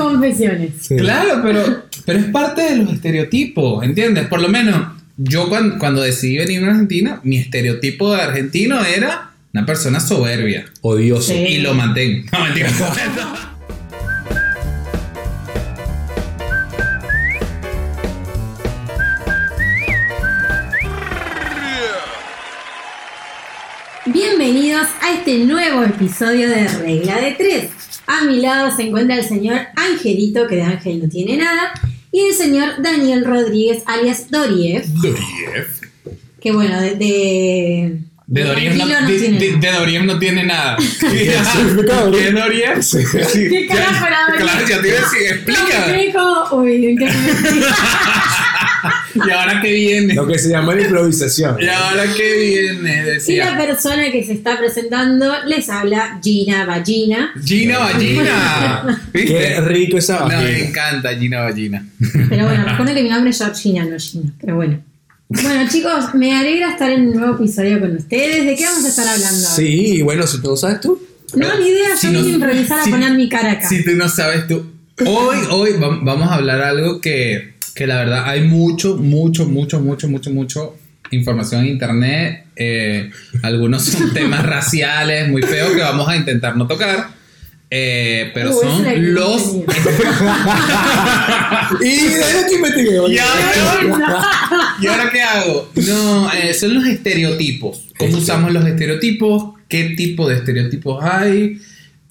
[0.00, 0.70] Confesiones.
[0.80, 0.96] Sí.
[0.96, 4.26] Claro, pero, pero es parte de los estereotipos, ¿entiendes?
[4.28, 9.30] Por lo menos, yo cuando, cuando decidí venir a Argentina, mi estereotipo de argentino era
[9.52, 10.64] una persona soberbia.
[10.80, 11.32] Odioso.
[11.32, 11.38] Sí.
[11.38, 12.26] Y lo mantengo.
[12.32, 12.70] No, mentira.
[24.06, 27.79] Bienvenidos a este nuevo episodio de Regla de Tres.
[28.12, 31.72] A mi lado se encuentra el señor Angelito, que de Ángel no tiene nada,
[32.10, 34.84] y el señor Daniel Rodríguez, alias Doriev,
[36.40, 36.94] que bueno, de...
[36.96, 39.60] De, De Doriem no, no de, tiene de- nada.
[39.72, 40.76] de Doriem no tiene nada.
[40.78, 42.24] significa Doriem?
[42.34, 42.82] ¿Qué Doriem?
[42.82, 42.98] Sí.
[43.48, 44.42] ¿Qué carajo era Doriem?
[44.42, 46.12] Claro, ya te iba a decir, explica.
[46.12, 47.06] como, uy, ¿en qué?
[49.26, 50.14] ¿Y ahora qué viene?
[50.14, 51.56] Lo que se llama la improvisación.
[51.60, 52.92] ¿Y ahora qué viene?
[52.92, 53.56] Y la Decía.
[53.56, 57.32] persona que se está presentando les habla Gina Ballina.
[57.44, 59.00] Gina Ballina.
[59.12, 61.86] Qué rico esa No, me encanta Gina Ballina.
[62.28, 64.32] Pero bueno, recuerden que mi nombre es Georgina, no Gina.
[64.40, 64.82] Pero bueno.
[65.28, 68.44] Bueno, chicos, me alegra estar en un nuevo episodio con ustedes.
[68.46, 69.48] ¿De qué vamos a estar hablando?
[69.48, 71.00] Sí, bueno, si tú no sabes tú.
[71.36, 73.68] No, ni idea, Si yo no- vine a improvisar si- a poner mi cara acá.
[73.68, 74.72] Si tú no sabes tú.
[75.06, 79.80] Hoy, hoy vam- vamos a hablar algo que, que la verdad hay mucho, mucho, mucho,
[79.80, 80.76] mucho, mucho, mucho
[81.12, 82.44] información en internet.
[82.54, 83.10] Eh,
[83.42, 87.08] algunos son temas raciales muy feos que vamos a intentar no tocar.
[87.70, 89.42] Eh, pero son los.
[91.80, 92.90] Y de aquí me tiré.
[93.08, 93.52] ¿Y ahora,
[94.82, 95.70] ¿Y ahora qué hago?
[95.76, 97.86] No, eh, son los estereotipos.
[97.96, 99.54] ¿Cómo Este- usamos los estereotipos?
[99.68, 101.58] ¿Qué tipo de estereotipos hay?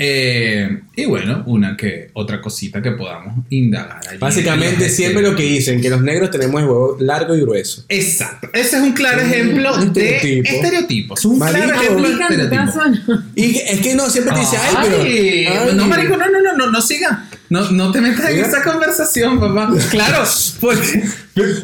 [0.02, 3.98] Eh, y bueno, una que otra cosita que podamos indagar.
[3.98, 7.42] allí en Básicamente siempre lo que dicen, que los negros tenemos el huevo largo y
[7.42, 7.84] grueso.
[7.90, 8.48] Exacto.
[8.54, 10.56] Ese es un claro ejemplo Un de estereotipo.
[10.56, 11.26] estereotipos.
[11.26, 11.66] Un Marico.
[11.66, 12.10] claro ejemplo
[12.48, 13.20] de.
[13.36, 15.02] Y es que no, siempre te dice, ay, pero...
[15.02, 17.26] Ay, no, marico, no, no, no, no, no siga.
[17.50, 19.74] No, no te metas en esa conversación, papá.
[19.92, 20.24] Claro,
[20.62, 21.04] porque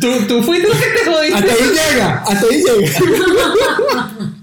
[0.01, 1.35] tú, tú fuiste el que te jodiste.
[1.35, 4.31] Hasta ahí llega, hasta ahí llega.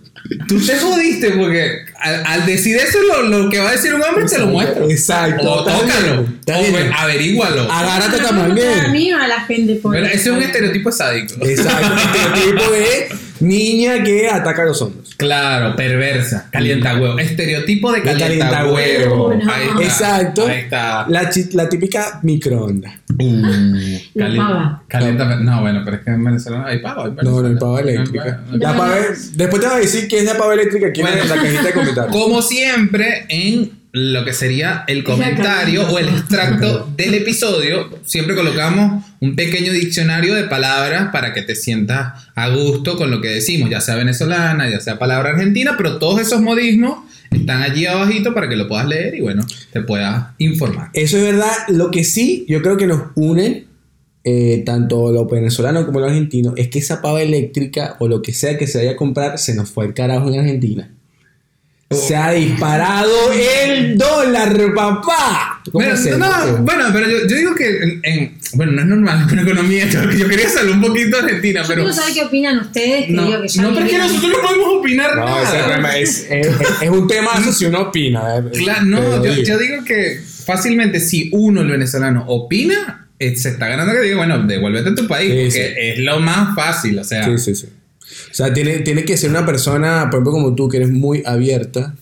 [0.46, 4.02] Tú te jodiste porque al, al decir eso lo, lo que va a decir un
[4.02, 4.84] hombre te lo muestra.
[4.88, 5.50] Exacto.
[5.50, 6.22] O tócalo.
[6.22, 7.70] o averígualo.
[7.70, 8.68] Agárrate No, también.
[8.68, 11.34] no, no, A mí o a la gente por Pero ese es un estereotipo sádico.
[11.44, 13.08] Exacto, estereotipo de
[13.40, 15.01] niña que ataca a los hombres.
[15.22, 17.18] Claro, perversa, calienta huevo.
[17.18, 18.74] Estereotipo de De calienta huevo.
[18.76, 19.30] calientahuevo.
[19.52, 19.82] Ahí está.
[19.84, 20.46] Exacto.
[20.46, 21.06] Ahí está.
[21.08, 21.30] La,
[21.68, 22.20] típica
[24.24, 24.82] cali- pava.
[24.88, 27.08] Calienta, no, bueno, pero es que en Venezuela no hay pava.
[27.22, 28.40] No, no hay pava eléctrica.
[28.48, 28.88] No hay La pava.
[28.96, 31.22] pava- después te va a decir que es la pava eléctrica aquí Bueno.
[31.22, 32.16] en la cajita de comentarios.
[32.22, 39.04] Como siempre, en lo que sería el comentario o el extracto del episodio, siempre colocamos
[39.22, 43.70] un pequeño diccionario de palabras para que te sientas a gusto con lo que decimos,
[43.70, 48.48] ya sea venezolana, ya sea palabra argentina, pero todos esos modismos están allí abajito para
[48.48, 50.90] que lo puedas leer y bueno, te puedas informar.
[50.92, 51.52] Eso es verdad.
[51.68, 53.66] Lo que sí, yo creo que nos une,
[54.24, 58.32] eh, tanto los venezolanos como los argentinos, es que esa pava eléctrica o lo que
[58.32, 60.91] sea que se vaya a comprar se nos fue al carajo en Argentina.
[61.94, 65.60] Se ha disparado el dólar, papá.
[65.70, 68.86] ¿Cómo Bueno, se no, bueno, pero yo, yo digo que en, en- bueno, no es
[68.88, 72.58] normal con economía, yo, yo quería salir un poquito argentina, Yo pero saber qué opinan
[72.58, 75.24] ustedes, que no, digo que ya no, pero es que nosotros no podemos opinar No,
[75.24, 75.42] nada.
[75.42, 76.48] ese problema es, es,
[76.82, 78.36] es un tema si uno opina.
[78.38, 79.42] eh, Claro, no, yo, digo.
[79.46, 84.16] yo digo que fácilmente si uno, el venezolano, opina, eh, se está ganando que diga,
[84.16, 87.24] bueno, devuélvete a tu país, Sí, porque es lo más fácil, o sea.
[87.24, 87.68] Sí, sí, sí.
[88.30, 91.22] O sea, tiene, tiene que ser una persona, por ejemplo, como tú, que eres muy
[91.24, 91.94] abierta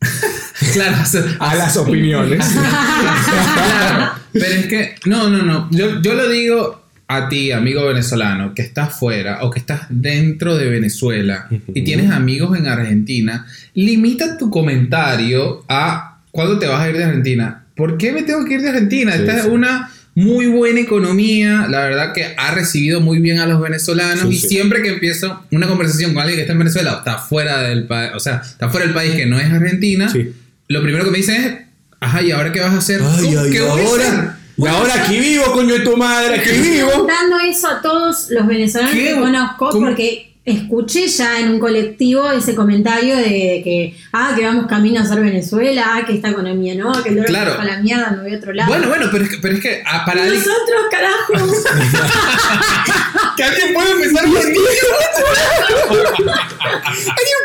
[0.72, 0.96] Claro,
[1.40, 2.46] a las opiniones.
[2.52, 4.12] claro.
[4.32, 5.68] Pero es que, no, no, no.
[5.70, 10.56] Yo, yo lo digo a ti, amigo venezolano, que estás fuera o que estás dentro
[10.56, 16.88] de Venezuela y tienes amigos en Argentina, limita tu comentario a cuándo te vas a
[16.88, 17.64] ir de Argentina.
[17.76, 19.12] ¿Por qué me tengo que ir de Argentina?
[19.12, 19.38] Sí, Esta sí.
[19.40, 24.28] es una muy buena economía, la verdad que ha recibido muy bien a los venezolanos
[24.28, 24.48] Sí, y sí.
[24.48, 27.86] siempre que empiezo una conversación con alguien que está en Venezuela o está fuera del
[27.86, 30.32] país, o sea, está fuera del país que no es Argentina, Sí.
[30.68, 31.52] lo primero que me dicen es,
[32.00, 33.00] ajá, ¿y ahora qué vas a hacer?
[33.02, 34.06] Ay, ay, ¿Qué voy a hacer?
[34.06, 34.38] ahora.
[34.58, 36.88] Y ahora aquí vivo, coño de tu madre, aquí Estoy vivo.
[36.90, 39.04] preguntando eso a todos los venezolanos ¿Qué?
[39.06, 39.86] que conozco ¿Cómo?
[39.86, 45.04] porque escuché ya en un colectivo ese comentario de que, ah, que vamos camino a
[45.04, 47.62] ser Venezuela, ah, que esta economía no, que el dólar Claro.
[47.62, 48.68] la mierda, no voy a otro lado.
[48.68, 51.32] Bueno, bueno, pero es que, pero es que ah, para alguien- Nosotros, carajo.
[53.36, 54.52] que alguien puede empezar Alguien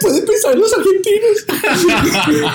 [0.01, 1.45] puede pensar en los argentinos.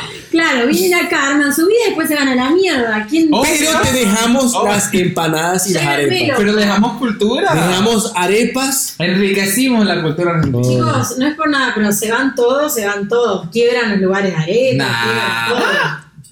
[0.33, 3.07] claro, vienen acá, arman su vida y después se van a la mierda.
[3.09, 3.29] ¿Quién?
[3.33, 4.65] Oh, Pero te dejamos Oh.
[4.67, 6.37] las empanadas y las arepas.
[6.39, 7.55] Pero dejamos cultura.
[7.55, 8.97] Dejamos arepas.
[8.99, 10.63] Enriquecimos la cultura argentina.
[10.69, 13.49] Chicos, no es por nada, pero se van todos, se van todos.
[13.51, 15.05] Quiebran los lugares de Nah.
[15.05, 15.63] quiebran todo.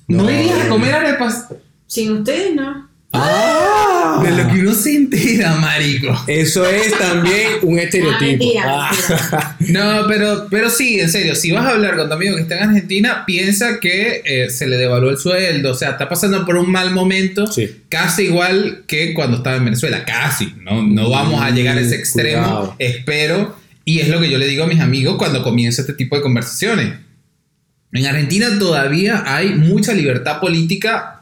[0.09, 0.31] ¿No, No.
[0.31, 1.47] irías a comer arepas?
[1.87, 2.89] Sin ustedes, no.
[3.13, 3.70] ¡Ah!
[4.23, 6.25] De lo que uno se entera, marico.
[6.27, 8.27] Eso es también un estereotipo.
[8.45, 9.57] mentira, Ah.
[9.61, 12.57] No, pero, pero sí, en serio, si vas a hablar con tu amigo que está
[12.59, 16.57] en Argentina, piensa que eh, se le devaluó el sueldo, o sea, está pasando por
[16.57, 17.83] un mal momento, Sí.
[17.89, 21.97] casi igual que cuando estaba en Venezuela, casi, no, no vamos a llegar a ese
[21.97, 22.77] Mm, extremo, cuidado.
[22.79, 26.17] espero, y es lo que yo le digo a mis amigos cuando comienza este tipo
[26.17, 26.95] de conversaciones.
[27.93, 31.20] En Argentina todavía hay mucha libertad política,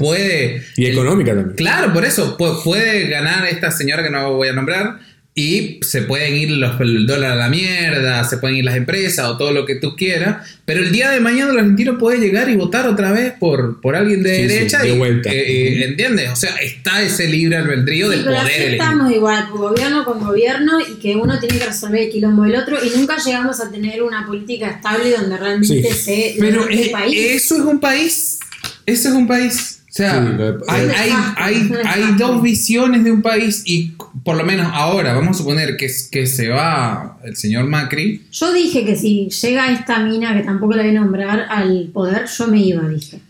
[0.00, 0.64] puede...
[0.76, 1.56] Y económica también.
[1.56, 4.98] Claro, por eso pu- puede ganar esta señora que no voy a nombrar
[5.32, 9.26] y se pueden ir los, el dólar a la mierda, se pueden ir las empresas
[9.26, 12.50] o todo lo que tú quieras, pero el día de mañana el argentino puede llegar
[12.50, 15.30] y votar otra vez por, por alguien de Sí, sí, derecha de y, vuelta.
[15.30, 15.36] eh,
[15.78, 16.30] eh, ¿entiendes?
[16.30, 20.18] O sea, está ese libre albedrío Sí, del pero poder así estamos igual, gobierno con
[20.18, 23.70] gobierno, y que uno tiene que resolver el quilombo del otro, y nunca llegamos a
[23.70, 26.02] tener una política estable donde realmente Sí.
[26.02, 27.16] se Pero país.
[27.16, 28.38] eso es un país.
[28.84, 29.79] Eso es un país.
[29.90, 33.92] O sea, Sí, hay, hay, hay, hay dos visiones de un país y
[34.22, 38.22] por lo menos ahora, vamos a suponer que, que se va el señor Macri.
[38.30, 42.26] Yo dije que si llega esta mina, que tampoco la voy a nombrar, al poder,
[42.26, 43.20] yo me iba, dije.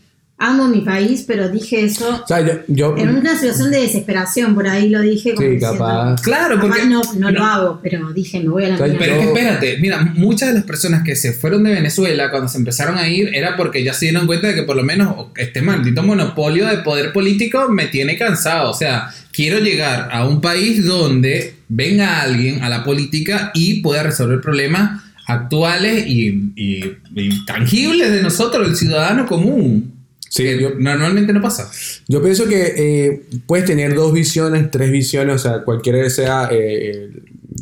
[0.43, 4.55] Amo mi país, pero dije eso O sea, yo, yo- en una situación de desesperación,
[4.55, 5.35] por ahí lo dije.
[5.35, 6.21] como Sí, diciendo, capaz.
[6.23, 6.85] Claro, porque.
[6.87, 10.01] no, no lo hago, pero dije, me voy a la Pero- es que espérate, mira,
[10.15, 13.55] muchas de las personas que se fueron de Venezuela cuando se empezaron a ir era
[13.55, 17.13] porque ya se dieron cuenta de que por lo menos este maldito monopolio de poder
[17.13, 18.71] político me tiene cansado.
[18.71, 24.01] O sea, quiero llegar a un país donde venga alguien a la política y pueda
[24.01, 30.00] resolver problemas actuales y, y- y tangibles de nosotros, el ciudadano común.
[30.33, 31.69] Sí, que yo- normalmente no pasa.
[32.07, 36.47] Yo pienso que eh, puedes tener dos visiones, tres visiones, o sea, cualquiera que sea
[36.49, 37.09] eh,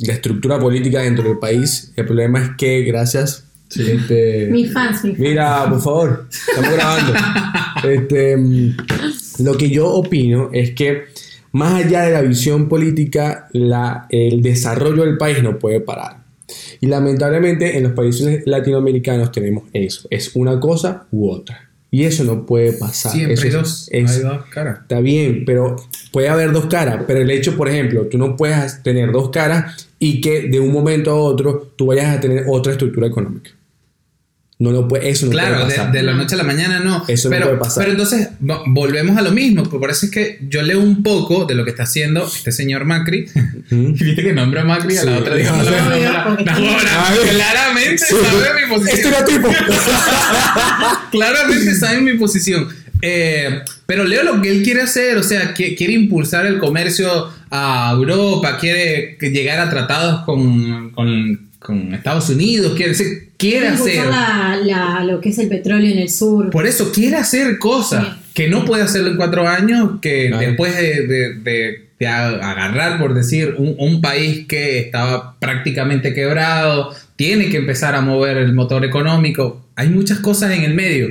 [0.05, 1.91] la estructura política dentro del país.
[1.95, 3.43] El problema es que, gracias.
[3.75, 5.19] este, Mis fans, mis fans.
[5.19, 7.13] mira, por favor, estamos grabando.
[7.83, 8.35] Este,
[9.41, 11.05] lo que yo opino es que,
[11.53, 16.17] más allá de la visión política, la, el desarrollo del país no puede parar.
[16.81, 20.07] Y lamentablemente en los países latinoamericanos tenemos eso.
[20.11, 21.68] Es una cosa u otra.
[21.91, 23.11] Y eso no puede pasar.
[23.11, 24.79] Siempre Eso hay dos, es- hay dos caras.
[24.81, 25.75] Está bien, pero
[26.11, 27.03] puede haber dos caras.
[27.07, 30.71] Pero el hecho, por ejemplo, tú no puedes tener dos caras y que de un
[30.71, 33.51] momento a otro tú vayas a tener otra estructura económica.
[34.61, 35.91] No lo puede, eso no Claro, puede de, pasar.
[35.93, 37.05] de la noche a la mañana no.
[37.07, 37.81] Eso no puede pasar.
[37.85, 39.63] Pero entonces vo- volvemos a lo mismo.
[39.63, 42.83] Por eso es que yo leo un poco de lo que está haciendo este señor
[42.83, 43.25] Macri.
[43.71, 45.17] Y viste que nombra a Macri a la Sí.
[45.21, 45.71] otra dijo, No, "No,
[46.43, 48.15] no, claramente Sí.
[48.21, 49.13] sabe mi posición.
[49.13, 49.49] Estereotipo.
[51.11, 52.67] claramente sabe mi posición.
[53.01, 57.29] Eh, pero leo lo que él quiere hacer, o sea, que- quiere impulsar el comercio
[57.49, 64.05] a Europa, quiere llegar a tratados con, con- con Estados Unidos, quiere, quiere Quieren hacer...
[64.07, 66.49] la- la- lo que es el petróleo en el sur.
[66.49, 68.13] Por eso quiere hacer cosas Sí.
[68.33, 70.45] que no puede hacerlo en cuatro años, que Claro.
[70.47, 76.93] después de, de- de- de agarrar, por decir, un, un país que estaba prácticamente quebrado,
[77.17, 79.65] tiene que empezar a mover el motor económico.
[79.75, 81.09] Hay muchas cosas en el medio.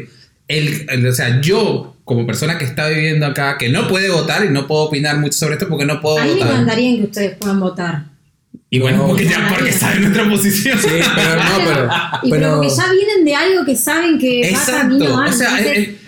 [0.49, 4.47] El, el- o sea, yo, como persona que está viviendo acá, que no puede votar
[4.47, 6.53] y no puedo opinar mucho sobre esto porque no puedo A mí me votar.
[6.53, 8.05] encantaría que ustedes puedan votar.
[8.71, 9.07] Y bueno, No.
[9.09, 10.79] porque ya porque saben nuestra posición.
[10.79, 11.89] Sí, pero no, pero.
[12.25, 14.81] Y pero pero que ya vienen de algo que saben que va Exacto.
[14.99, 15.29] camino a.
[15.29, 15.99] O sea, Entonces, el-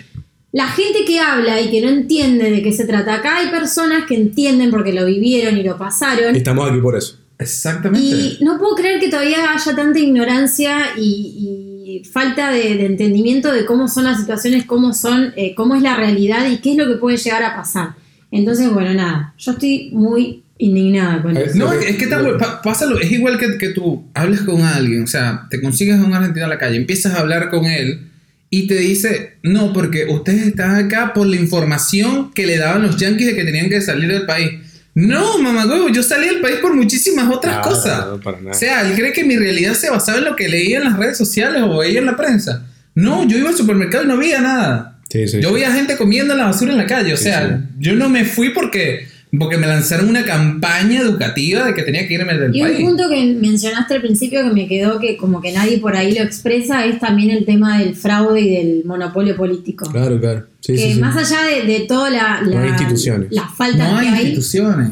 [0.53, 4.03] la gente que habla y que no entiende de qué se trata acá, hay personas
[4.05, 6.35] que entienden porque lo vivieron y lo pasaron.
[6.35, 7.17] estamos aquí por eso.
[7.39, 8.05] exactamente.
[8.05, 13.51] Y no puedo creer que todavía haya tanta ignorancia y, y falta de, de entendimiento
[13.51, 16.77] de cómo son las situaciones, cómo son, eh, cómo es la realidad y qué es
[16.77, 17.95] lo que puede llegar a pasar.
[18.29, 21.57] Entonces, bueno, nada, yo estoy muy indignada con Eh, eso.
[21.57, 24.61] No, Lo que- es que tal- pa- pásalo, es igual que, que tú hables con
[24.61, 27.65] alguien, o sea, te consigues a un argentino en la calle, empiezas a hablar con
[27.65, 28.07] él
[28.49, 32.97] y te dice, no, porque ustedes están acá por la información que le daban los
[32.97, 34.51] yanquis de que tenían que salir del país.
[34.93, 38.05] No, mamá huevo, yo salí del país por muchísimas otras No, cosas.
[38.07, 38.51] no, para nada.
[38.51, 40.97] O sea, él cree que mi realidad se basaba en lo que leía en las
[40.97, 42.67] redes sociales o veía en la prensa.
[42.93, 44.99] No, yo iba al supermercado y no veía nada.
[45.09, 45.55] Sí, sí, Yo sí.
[45.55, 47.13] veía gente comiendo la basura en la calle.
[47.13, 47.63] O Sí, sea, sí.
[47.79, 49.07] yo no me fui porque,
[49.39, 52.79] porque me lanzaron una campaña educativa de que tenía que irme del Y un país.
[52.85, 56.21] punto que mencionaste al principio que me quedó que como que nadie por ahí lo
[56.23, 59.89] expresa es también el tema del fraude y del monopolio político.
[59.89, 60.45] Claro, claro.
[60.59, 60.99] Sí, que sí, sí.
[60.99, 63.27] más allá de, de toda la, No la- hay instituciones.
[63.31, 64.89] las faltas no hay que hay, instituciones.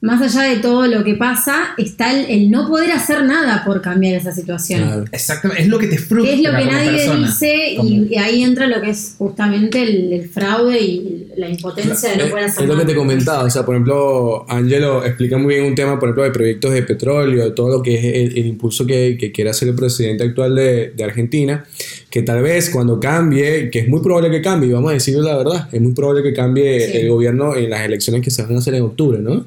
[0.00, 3.80] Más allá de todo lo que pasa, está el, el no poder hacer nada por
[3.80, 4.82] cambiar esa situación.
[4.82, 5.04] Claro.
[5.10, 6.30] Exactamente, es lo que te frustra.
[6.34, 7.26] Que es lo que nadie persona.
[7.26, 11.48] dice Como- y, y ahí entra lo que es justamente el, el fraude y la
[11.48, 12.86] impotencia de no poder hacer es lo que nada.
[12.88, 16.30] te comentaba, o sea, por ejemplo, Angelo explica muy bien un tema, por ejemplo, de
[16.30, 19.74] proyectos de petróleo, todo lo que es el, el impulso que, que quiere hacer el
[19.74, 21.64] presidente actual de, de Argentina,
[22.10, 25.22] que tal vez cuando cambie, que es muy probable que cambie, y vamos a decirlo
[25.22, 26.96] la verdad, es muy probable que cambie Sí.
[26.98, 29.44] el gobierno en las elecciones que se van a hacer en octubre, ¿no?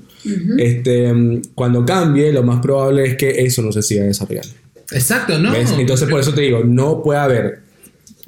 [0.57, 4.49] Este, mm, cuando cambie, lo más probable es que eso no se siga desarrollando.
[4.91, 5.51] Exacto, ¿no?
[5.51, 5.71] ¿Ves?
[5.77, 7.59] Entonces, por eso te digo, no puede haber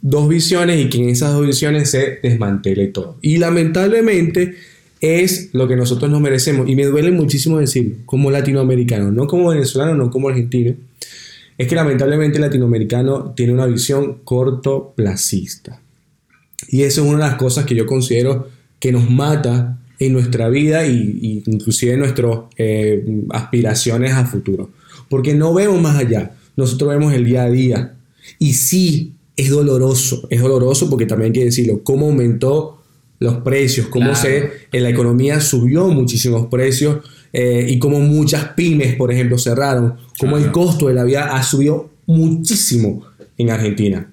[0.01, 3.17] dos visiones y que en esas dos visiones se desmantele todo.
[3.21, 4.55] Y lamentablemente
[5.00, 6.69] es lo que nosotros nos merecemos.
[6.69, 10.75] Y me duele muchísimo decirlo, como latinoamericano, no como venezolano, no como argentino.
[11.57, 15.81] Es que lamentablemente el latinoamericano tiene una visión cortoplacista.
[16.69, 18.48] Y eso es una de las cosas que yo considero
[18.79, 24.72] que nos mata en nuestra vida y inclusive en nuestras eh, aspiraciones a futuro.
[25.10, 27.93] Porque no vemos más allá, nosotros vemos el día a día.
[28.39, 32.81] Y sí, es doloroso, es doloroso porque también hay que decirlo, cómo aumentó
[33.20, 34.20] los precios, cómo Claro.
[34.20, 39.98] se, en la economía subió muchísimos precios eh, y cómo muchas pymes, por ejemplo, cerraron,
[40.20, 43.05] cómo el costo de la vida ha subido muchísimo
[43.38, 44.12] en Argentina.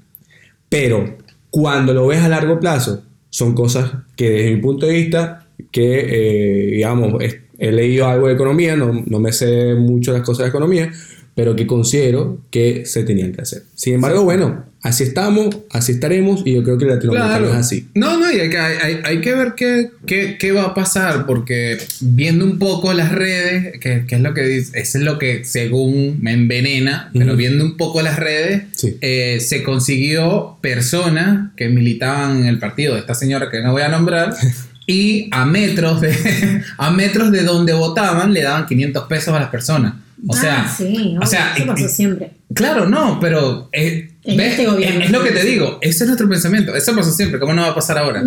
[0.69, 1.17] Pero
[1.49, 6.01] cuando lo ves a largo plazo, son cosas que desde mi punto de vista, que
[6.09, 7.23] eh, digamos,
[7.59, 10.93] he leído algo de economía, no, no me sé mucho las cosas de economía,
[11.35, 13.63] pero que considero que se tenían que hacer.
[13.75, 17.53] Sin embargo, bueno, así estamos, así estaremos y yo creo que el latinoamericano Claro.
[17.53, 17.89] es así.
[17.95, 21.27] No, no, y hay que, hay, hay que ver qué, qué, qué va a pasar,
[21.27, 25.45] porque viendo un poco las redes, que, que es lo que dice, es lo que
[25.45, 27.37] según me envenena, pero Ujú.
[27.37, 28.97] viendo un poco las redes, Sí.
[29.01, 33.83] eh, se consiguió personas que militaban en el partido de esta señora que no voy
[33.83, 34.35] a nombrar.
[34.91, 39.51] Y a metros de a metros de donde votaban le daban 500 pesos a las
[39.51, 39.95] personas.
[40.27, 42.31] O sea, Ah, o sea, eso pasó siempre.
[42.55, 44.53] Claro, no, pero eh, ¿ves?
[44.53, 45.01] este gobierno.
[45.01, 47.63] Es, es lo que te digo, ese es nuestro pensamiento, eso pasó siempre, ¿cómo no
[47.63, 48.25] va a pasar ahora?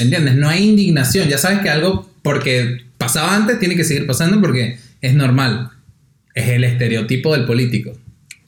[0.00, 0.34] ¿Entiendes?
[0.34, 4.78] No hay indignación, ya sabes que algo porque pasaba antes tiene que seguir pasando porque
[5.00, 5.70] es normal,
[6.34, 7.92] es el estereotipo del político.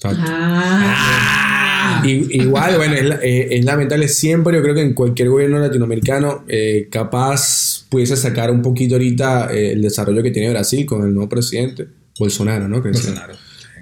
[0.02, 1.58] Ah.
[2.04, 6.44] Y- igual, bueno, es, eh, es lamentable siempre, yo creo que en cualquier gobierno latinoamericano
[6.48, 11.12] eh, capaz pudiese sacar un poquito ahorita eh, el desarrollo que tiene Brasil con el
[11.14, 11.86] nuevo presidente,
[12.18, 12.82] Bolsonaro, ¿no?
[12.82, 12.90] Que.
[12.90, 13.34] Bolsonaro.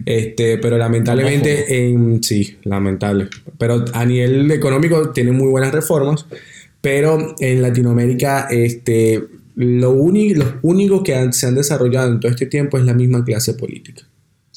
[0.07, 3.29] Este, pero lamentablemente, en, sí, lamentable.
[3.59, 6.25] Pero a nivel económico tiene muy buenas reformas,
[6.81, 9.25] pero en Latinoamérica, este,
[9.57, 12.95] lo uni- los únicos que han- se han desarrollado en todo este tiempo es la
[12.95, 14.03] misma clase política.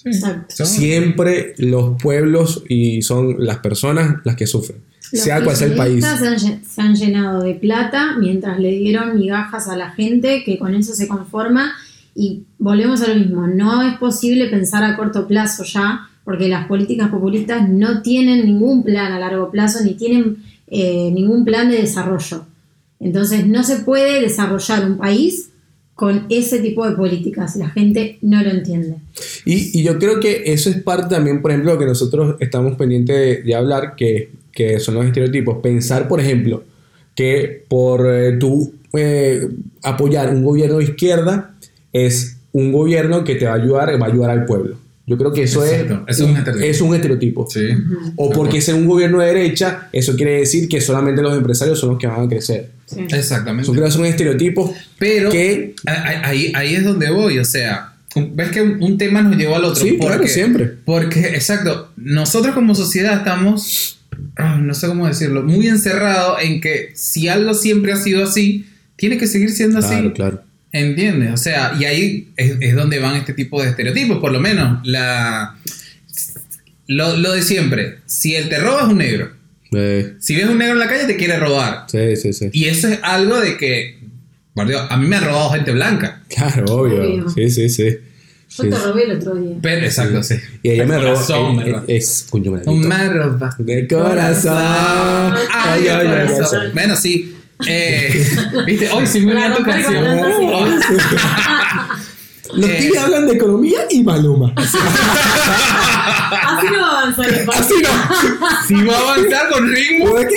[0.03, 0.09] Sí.
[0.09, 0.55] Exacto.
[0.55, 4.79] Son- Siempre los pueblos y son las personas las que sufren,
[5.11, 6.03] Los sea cual sea el país.
[6.03, 10.57] Se han, se han llenado de plata mientras le dieron migajas a la gente que
[10.57, 11.73] con eso se conforma
[12.15, 16.67] y volvemos a lo mismo, no es posible pensar a corto plazo ya porque las
[16.67, 21.77] políticas populistas no tienen ningún plan a largo plazo ni tienen eh, ningún plan de
[21.77, 22.45] desarrollo.
[22.99, 25.50] Entonces no se puede desarrollar un país
[25.95, 28.95] con ese tipo de políticas, la gente no lo entiende.
[29.45, 33.15] Y, yo creo que eso es parte también, por ejemplo, lo que nosotros estamos pendientes
[33.15, 35.57] de, de hablar, que, que son los estereotipos.
[35.61, 36.63] Pensar, por ejemplo,
[37.15, 39.47] que por eh, tú eh,
[39.83, 41.55] apoyar un gobierno de izquierda
[41.93, 44.77] es un gobierno que te va a ayudar, va a ayudar al pueblo.
[45.07, 46.65] Yo creo que eso Exacto, es, es un estereotipo.
[46.71, 47.47] es un estereotipo.
[47.49, 47.67] Sí.
[48.15, 51.89] O porque sea un gobierno de derecha, eso quiere decir que solamente los empresarios son
[51.91, 52.71] los que van a crecer.
[52.85, 53.07] Sí.
[53.09, 53.67] Exactamente.
[53.67, 55.75] Yo creo que son estereotipos Pero que...
[55.85, 59.83] ahí, ahí- es donde voy, o sea, ves que un, tema nos llevó al otro.
[59.83, 60.71] Sí, claro, siempre.
[60.85, 63.99] Porque, exacto, nosotros como sociedad estamos,
[64.37, 68.65] ah, no sé cómo decirlo, muy encerrados en que si algo siempre ha sido así,
[68.97, 69.89] tiene que seguir siendo así.
[69.89, 70.41] Claro, claro.
[70.73, 71.33] ¿Entiendes?
[71.33, 74.79] O sea, y ahí es, es donde van este tipo de estereotipos, por lo menos.
[74.85, 75.55] La,
[76.87, 79.31] lo, lo de siempre, si el te roba es un negro.
[79.73, 81.85] Eh, Si ves un negro en la calle te quiere robar.
[81.89, 82.49] sí, sí, sí.
[82.53, 83.99] Y eso es algo de que,
[84.53, 86.21] por Dios, a mí me han robado gente blanca.
[86.29, 87.01] Claro, obvio.
[87.03, 87.29] Obvio.
[87.29, 87.85] Sí, sí, sí.
[88.57, 89.55] Yo Sí, te robé el otro día.
[89.61, 90.35] Pero, exacto, sí.
[90.61, 91.13] Y ella El me robó.
[91.13, 93.55] corazón, eh, eh, es, coño, me roba.
[93.59, 94.53] De corazón.
[94.57, 96.59] Ay, Ay, ay, ay, corazón.
[96.63, 96.71] ay.
[96.73, 97.37] Bueno, sí.
[97.67, 100.03] Eh, Viste, hoy sí me La tu canción.
[102.53, 102.75] Los Eh.
[102.79, 104.51] tigres hablan de economía y Maluma.
[104.57, 104.77] Así
[106.69, 107.49] no va a avanzar el.
[107.49, 107.89] Así no.
[108.67, 110.13] Si va a avanzar con ritmo.
[110.15, 110.35] ¿De qué?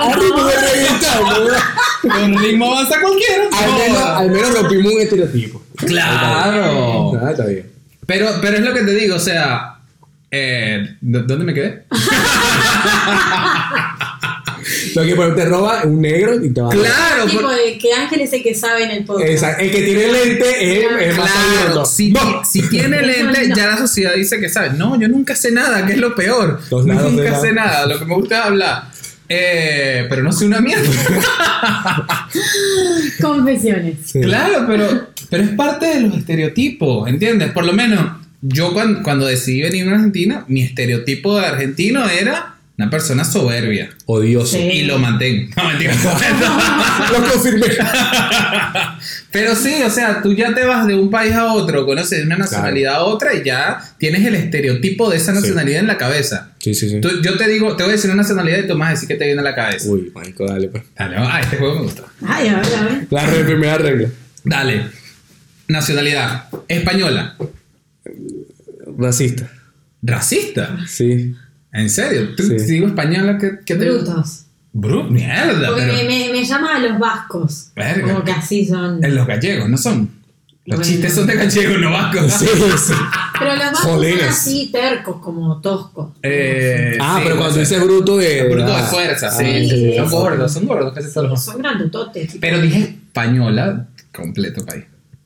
[0.00, 1.48] A ritmo de reggaetón.
[2.02, 3.44] Con ritmo avanza cualquiera.
[3.52, 5.62] Al menos, al menos rompimos un estereotipo.
[5.76, 7.12] Claro.
[7.22, 7.70] Ah, está bien.
[8.06, 9.70] Pero, pero es lo que te digo, o sea.
[10.30, 11.84] Eh, ¿dó- ¿Dónde me quedé?
[14.94, 17.78] Lo que por te roba un negro y te va a Claro, tipo por- de
[17.78, 19.28] que Ángel es el que sabe en el podcast.
[19.30, 21.86] Esa- el que tiene lente es, es más Claro, abierto.
[21.86, 22.42] si, No.
[22.44, 23.56] si tiene lente, No.
[23.56, 24.70] ya la sociedad dice que sabe.
[24.76, 26.60] No, yo nunca sé nada, que es lo peor.
[26.70, 28.82] Los lados de nunca la- sé nada, lo que me gusta es hablar.
[29.28, 30.84] Eh, pero no sé una mierda.
[33.20, 33.96] Confesiones.
[34.04, 34.20] Sí.
[34.20, 37.50] Claro, pero, pero es parte de los estereotipos, ¿entiendes?
[37.52, 38.04] Por lo menos,
[38.42, 43.90] yo cuando, cuando decidí venir a Argentina, mi estereotipo de argentino era una persona soberbia.
[44.06, 44.56] Odioso.
[44.56, 44.62] Sí.
[44.62, 45.48] Y lo mantengo.
[45.56, 45.94] No, mentira.
[47.12, 47.66] Lo confirmé.
[49.30, 52.24] Pero sí, o sea, tú ya te vas de un país a otro, conoces de
[52.24, 55.40] una nacionalidad a otra y ya tienes el estereotipo de esa Sí.
[55.40, 56.52] nacionalidad en la cabeza.
[56.58, 57.00] Sí, sí, sí.
[57.00, 58.92] Tú- yo te digo, te voy a decir una nacionalidad y tú me vas a
[58.92, 59.88] decir que te viene a la cabeza.
[59.90, 60.82] Uy, marico, dale, pues.
[60.96, 62.02] Dale, ah, este juego me gusta.
[62.26, 63.06] Ay, a ver, a ver.
[63.10, 64.08] La re- primera regla.
[64.44, 64.86] Dale.
[65.68, 66.44] Nacionalidad.
[66.68, 67.36] Española.
[68.98, 69.50] Racista.
[70.02, 70.76] Racista.
[70.86, 71.34] Sí.
[71.74, 72.34] ¿En serio?
[72.36, 72.58] ¿Tú Sí.
[72.58, 74.40] si digo española qué, qué te Brutos.
[74.72, 77.68] Bru mierda, Porque pero me, me, me llama a los vascos.
[77.76, 78.02] Verga.
[78.08, 79.04] Como que así son.
[79.04, 80.10] en los gallegos, ¿no son?
[80.66, 80.82] Los Bueno.
[80.92, 82.32] chistes son de gallegos, no vascos.
[82.32, 82.46] Sí,
[82.78, 82.92] sí.
[83.38, 86.12] Pero los vascos son así tercos, como toscos.
[86.22, 88.48] Eh, Ah, sí, pero cuando dices bruto de.
[88.48, 89.68] Bruto de ah, fuerza, ah, sí.
[89.68, 92.28] sí, son gordos, son gordos casi todos los Son grandutotes.
[92.28, 92.40] tipo.
[92.40, 94.84] Pero dije española, completo país.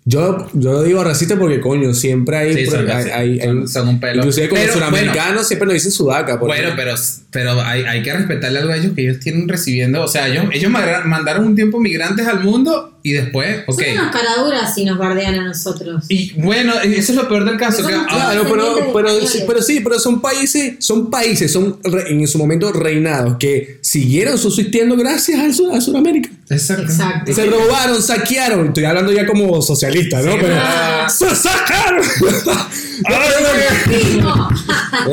[0.09, 2.55] Yo, yo lo digo racista porque, coño, siempre hay.
[2.55, 4.17] Sí, son, hay, hay- son- hay- son un pelo.
[4.21, 6.39] Inclusive con Pero, los suramericanos siempre nos dicen sudaca.
[6.39, 6.95] por Bueno, pero,
[7.31, 10.03] pero hay, hay que respetarle algo a ellos que ellos tienen recibiendo.
[10.03, 10.71] O sea, ellos, ellos
[11.05, 13.81] mandaron un tiempo migrantes al mundo y después, ok.
[13.83, 16.05] Son unas caraduras si nos bardean a nosotros.
[16.09, 17.83] Y bueno, eso es lo peor del caso.
[17.85, 22.11] Pero que Claro, pero, pero, sí, pero sí, pero son países, son países, son re-
[22.11, 26.31] en su momento reinados que siguieron subsistiendo gracias al sur- a Sudamérica.
[26.51, 26.83] Exacto.
[26.85, 27.33] Exacto.
[27.35, 28.69] Se robaron, saquearon.
[28.69, 30.33] Estoy hablando ya como socialista, ¿no?
[30.33, 31.07] Sí, pero ah.
[31.09, 32.03] ¡Se sacaron!
[33.85, 34.49] ¡Primo!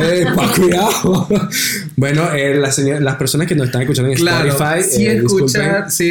[0.01, 1.27] Eh, pa' cuidado.
[1.97, 5.05] Bueno, eh, las, señor- las personas que nos están escuchando en Claro, Spotify, sí,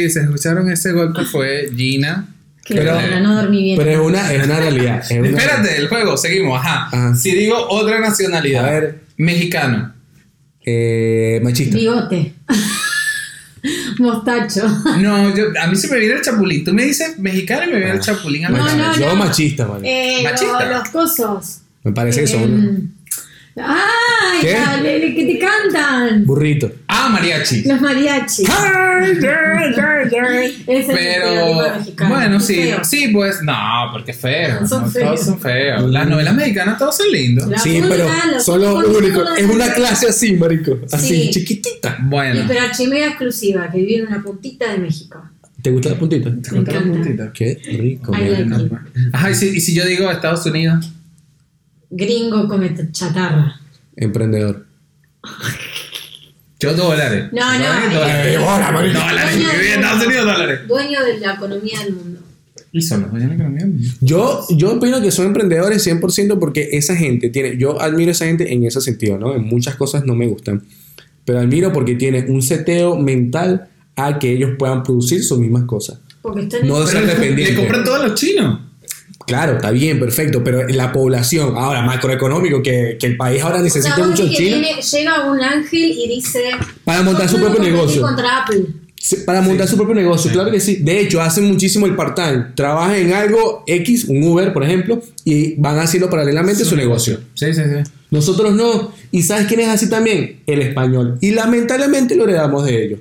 [0.03, 2.27] eh, se escucharon ese golpe fue Gina.
[2.63, 3.77] Que Pero- bueno, no dormí bien.
[3.77, 4.99] pero es una, es una realidad.
[5.07, 6.87] es una- Espérate, el juego, seguimos, ajá.
[6.91, 7.15] Ajá.
[7.15, 8.99] Si digo otra nacionalidad, A ver.
[9.17, 9.93] mexicano.
[10.65, 11.77] Eh, machista.
[11.77, 12.33] Bigote.
[13.99, 14.67] Mostacho.
[14.99, 16.63] No, yo, a mí se me viene el chapulín.
[16.63, 19.15] Tú me dices mexicano y me viene el chapulín a la No, no, Yo no.
[19.15, 19.81] machista, man.
[19.83, 20.65] Eh, Machista.
[20.65, 21.59] lo- los cosos.
[21.83, 22.89] Me parece que son Em,
[23.57, 24.39] ¡Ay!
[24.41, 24.53] ¿Qué?
[24.53, 26.25] la- le- le- que te cantan.
[26.25, 26.71] burritos.
[26.87, 27.63] Ah, mariachi.
[27.63, 28.49] Los mariachis.
[28.49, 29.19] Ese
[30.79, 32.15] es el Pero mexicano.
[32.15, 32.83] bueno, sí, feo.
[32.83, 33.53] sí, pues no,
[33.93, 34.65] porque feo.
[34.67, 35.05] Son no, feos.
[35.05, 35.89] Todos son feos.
[35.89, 37.47] Las novelas mexicanas todos son lindos.
[37.47, 38.07] La Sí, pero
[38.39, 40.77] son los únicos Es una clase así, marico.
[40.91, 41.29] Así, Sí.
[41.31, 41.97] chiquitita.
[41.99, 42.43] Y Bueno.
[42.47, 45.23] pero archimega exclusiva, que vive en una puntita de México.
[45.61, 46.29] ¿Te gusta la puntita?
[46.41, 47.33] ¿Te gusta la puntita?
[47.33, 48.69] Qué rico, Ay, ay.
[49.13, 50.91] Ajá, y si, y si yo digo Estados Unidos.
[51.89, 53.59] Gringo come chatarra.
[53.95, 54.65] Emprendedor.
[56.59, 57.25] Yo dólares.
[57.31, 58.33] No, no, Dólares.
[58.33, 58.99] eh, hola, marico.
[58.99, 59.35] Dólares.
[59.35, 60.07] Dueño Viví en del Estados mundo.
[60.07, 60.59] Unidos, dólares.
[60.67, 62.19] Dueño de la economía del mundo.
[62.71, 63.79] Y son los dueños de la economía.
[64.01, 68.25] Yo, yo opino que son emprendedores 100% porque esa gente tiene, yo admiro a esa
[68.25, 69.35] gente en ese sentido, ¿no?
[69.35, 70.63] En muchas cosas no me gustan,
[71.23, 75.99] pero admiro porque tiene un seteo mental a que ellos puedan producir sus mismas cosas.
[76.21, 77.53] Porque están No en- ser Pero le, dependiente.
[77.53, 78.59] le compran todos los chinos.
[79.27, 83.57] Claro, está bien, perfecto, pero la población, ahora macroeconómico, que, que el país ahora O
[83.57, 86.51] sea, necesita mucho que viene- llega un ángel y dice.
[86.83, 88.01] para montar su "Yo puedo propio negocio.
[88.01, 88.65] contra Apple.
[88.97, 90.77] Sí, Para montar su propio negocio, claro que sí.
[90.77, 92.53] De hecho, hacen muchísimo el part-time.
[92.55, 97.19] Trabajan en algo X, un Uber, por ejemplo, y van haciendo paralelamente su, negocio.
[97.35, 97.91] Sí, sí, sí.
[98.09, 98.91] Nosotros no.
[99.11, 100.41] ¿Y sabes quién es así también?
[100.47, 101.19] El español.
[101.21, 102.99] Y lamentablemente lo heredamos de ellos.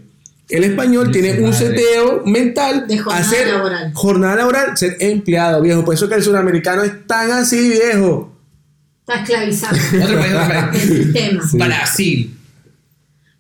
[0.49, 3.91] El español tiene un seteo mental De jornada a ser laboral.
[3.95, 5.85] jornada laboral, ser empleado, viejo.
[5.85, 8.31] Por eso que el sudamericano es tan así, viejo.
[9.01, 9.77] Está esclavizado.
[10.03, 11.43] Otro país, el sistema.
[11.53, 12.35] Brasil.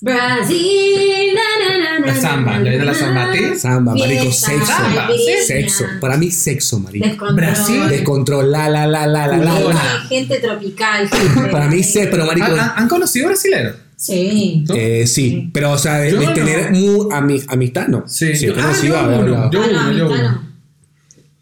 [0.00, 1.30] Brasil.
[1.34, 3.38] Na, na, na, La samba, na, ¿le ves de la samba a ti?
[3.58, 4.66] Samba, marico, Fiesta, sexo.
[4.66, 5.08] Samba,
[5.46, 5.84] Sexo.
[6.00, 7.06] Para mí, sexo, marico.
[7.06, 7.36] Descontrol.
[7.36, 7.88] Brasil.
[7.88, 9.80] Descontrol, la, la, la, la, la, la, la.
[10.08, 11.08] Gente tropical.
[11.08, 12.46] gente- Para mí, sí, pero marico.
[12.46, 13.76] ¿Han, han- han conocido brasileños?
[13.96, 14.64] Sí.
[14.68, 14.74] ¿no?
[14.74, 16.32] Eh, sí, pero o sea, de, Yo de no.
[16.34, 18.04] tener mu- ami- amistad, no.
[18.06, 18.34] Sí.
[18.36, 18.98] sí Ah, yo uno.
[18.98, 20.32] Ah, no, uno, yo amistad uno.
[20.32, 20.54] no.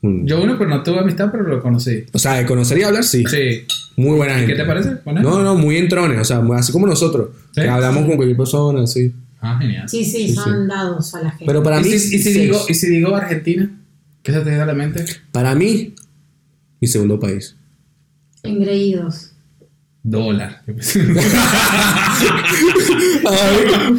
[0.04, 0.26] Mm.
[0.26, 2.04] Yo uno, pero no tuve amistad, pero lo conocí.
[2.12, 3.22] O sea, de conocer y hablar, sí.
[3.28, 3.62] Sí.
[3.96, 4.54] Muy buena ¿Y gente.
[4.54, 4.94] qué te parece?
[5.04, 5.22] ¿Buena?
[5.22, 7.28] No, no, muy entrones, o sea, así como nosotros.
[7.54, 7.60] ¿Sí?
[7.60, 9.12] Que hablamos con cualquier persona, sí.
[9.40, 9.88] Ah, genial.
[9.88, 11.46] Sí, sí, Sí, son dados a la gente.
[11.46, 13.70] Pero para ¿Y mí, si, y si digo, ¿Y si digo Argentina?
[14.22, 15.04] ¿Qué se te viene a la mente?
[15.32, 15.94] para mí,
[16.80, 17.56] mi segundo país.
[18.44, 19.31] Engreídos.
[20.04, 20.62] Dólar.
[23.24, 23.98] Ay,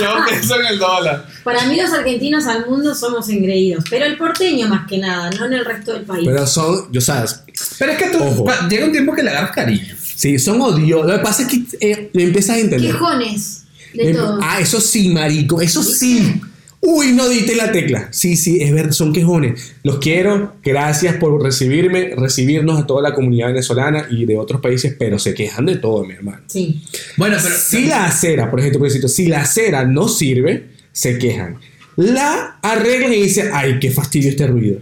[0.00, 1.26] Yo pienso en el dólar.
[1.44, 5.46] Para mí los argentinos al mundo somos engreídos, pero el porteño más que nada, no
[5.46, 6.24] en el resto del país.
[6.26, 7.42] Pero son, yo sabes,
[7.78, 8.44] Pero es que tú, Ojo.
[8.44, 9.94] pa- llega un tiempo que le agarras cariño.
[10.14, 11.06] sí, son odiosos.
[11.06, 12.92] Lo que pasa es que eh, lo empiezas a entender.
[12.92, 13.62] Quejones
[13.94, 14.38] de Em- todo.
[14.42, 16.40] Ah, eso sí, marico, eso sí.
[16.84, 18.08] Uy, no diste la tecla.
[18.10, 19.76] Sí, sí, es verdad, son quejones.
[19.84, 24.96] Los quiero, gracias por recibirme, recibirnos a toda la comunidad venezolana y de otros países,
[24.98, 26.42] pero se quejan de todo, mi hermano.
[26.48, 26.82] Sí.
[27.16, 27.54] Bueno, pero.
[27.54, 31.58] Si la acera, por ejemplo, por ejemplo, si la acera no sirve, se quejan.
[31.94, 34.80] La arreglan y dicen, ay, qué fastidio este ruido.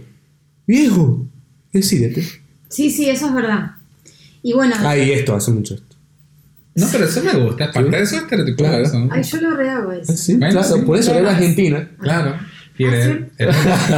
[0.65, 1.27] Viejo,
[1.71, 2.25] decídete.
[2.67, 3.73] Sí, sí, eso es verdad.
[4.41, 5.90] Y bueno, Ah, y esto, hace mucho esto.
[6.75, 7.65] No, pero eso me gusta.
[7.65, 8.67] Es parte de esos estereotipos.
[8.67, 8.83] Claro.
[8.83, 9.07] eso.
[9.11, 10.13] ay, yo lo rehago eso.
[10.13, 10.81] Ah, Sí, Bueno, claro, sí.
[10.85, 11.89] por eso era Argentina.
[11.99, 12.35] Claro.
[12.77, 13.11] Y ¿Ah, eres, sí?
[13.37, 13.55] eres,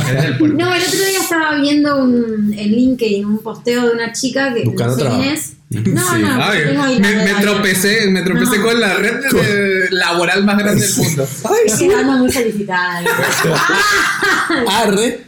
[0.10, 0.58] eres del puerto.
[0.58, 4.64] No, el otro día estaba viendo un, en LinkedIn un posteo de una chica que
[4.64, 5.54] Buscando no sé quién es.
[5.70, 6.22] No, Sí.
[6.22, 8.64] no, Ay, tengo ahí la me, me tropecé, me tropecé No.
[8.66, 11.28] con la red de- laboral más grande del mundo.
[11.46, 11.88] Ay, Es sí.
[11.88, 13.04] que ando muy felicitada.
[14.68, 15.20] Arre.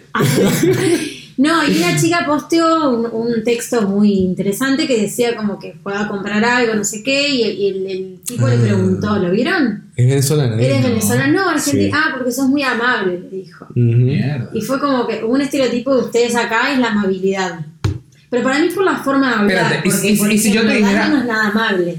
[1.38, 5.96] No, y una chica posteó un, un texto muy interesante que decía como que fue
[5.96, 8.62] a comprar algo, no sé qué, y, y el, el tipo le Ah.
[8.62, 9.86] preguntó, ¿lo vieron?
[9.96, 10.62] Es venezolana.
[10.62, 11.34] ¿Eres venezolano?
[11.34, 11.84] No, argentino.
[11.84, 11.92] Sí.
[11.94, 13.68] Ah, porque sos muy amable, le dijo.
[13.76, 14.50] Mierda.
[14.54, 17.66] Y fue como que un estereotipo de ustedes acá es la amabilidad.
[18.30, 19.58] Pero para mí es por la forma de hablar.
[19.76, 21.98] Espérate, porque, por y si yo te ejemplo, dijera- Dani no es nada amable.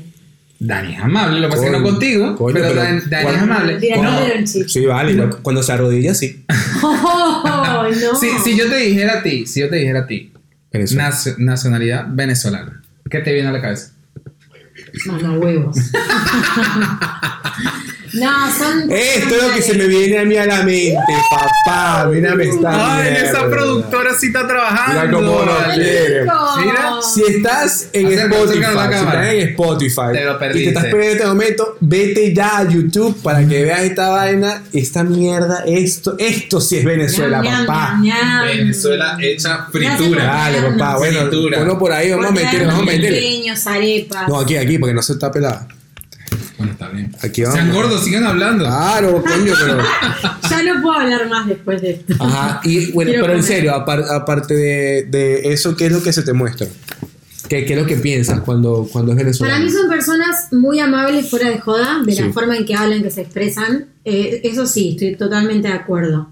[0.59, 3.29] Dani es amable, lo que pasa es que no contigo, coño, pero, pero Dan- Dani
[3.35, 3.79] es amable.
[4.03, 4.67] No.
[4.69, 5.29] Sí, vale.
[5.43, 6.45] Cuando se arrodilla, sí.
[6.83, 8.19] Oh, no.
[8.19, 10.33] si, si yo te dijera a ti, si yo te dijera a ti,
[10.73, 11.05] Venezuela.
[11.11, 13.93] nacio- nacionalidad venezolana, ¿qué te viene a la cabeza?
[15.07, 15.77] Mamá huevos.
[18.15, 18.91] no, son.
[18.91, 20.97] Esto es lo que se me viene a mí a la mente,
[21.31, 22.09] papá.
[22.11, 23.29] Mírame esta Ay, mierda.
[23.31, 25.01] esa productora sí está trabajando.
[25.01, 26.23] Mira cómo lo quiere.
[26.23, 26.93] Mira.
[27.15, 31.27] Si estás en Spotify, si estás en Spotify Te lo y te estás perdiendo este
[31.27, 36.79] momento, vete ya a YouTube para que veas esta vaina, esta mierda, esto, esto sí
[36.79, 37.99] es Venezuela, Ñam, papá.
[38.01, 38.47] ñam, ñam.
[38.47, 40.25] Venezuela hecha fritura.
[40.25, 41.59] Dale, papá, bueno, Fritura.
[41.59, 44.29] bueno por ahí vamos a meterle, vamos a pequeños, arepas.
[44.29, 45.67] No, aquí, aquí, porque no se está pelada.
[46.59, 47.15] Bueno, está bien.
[47.23, 47.55] Aquí vamos.
[47.59, 48.65] Sean gordos, sigan hablando.
[48.65, 49.79] Claro, coño, pero.
[50.51, 52.15] Ya no puedo hablar más después de esto.
[52.19, 56.03] Ajá, y bueno, Quiero pero en serio, apar- aparte de, de eso, ¿qué es lo
[56.03, 56.67] que se te muestra?
[57.49, 59.55] ¿Qué, qué es lo que piensas cuando, cuando es venezolano?
[59.55, 62.23] Para mí son personas muy amables fuera de joda, de Sí.
[62.23, 63.87] la forma en que hablan, que se expresan.
[64.05, 66.31] Eh, eso sí, estoy totalmente de acuerdo.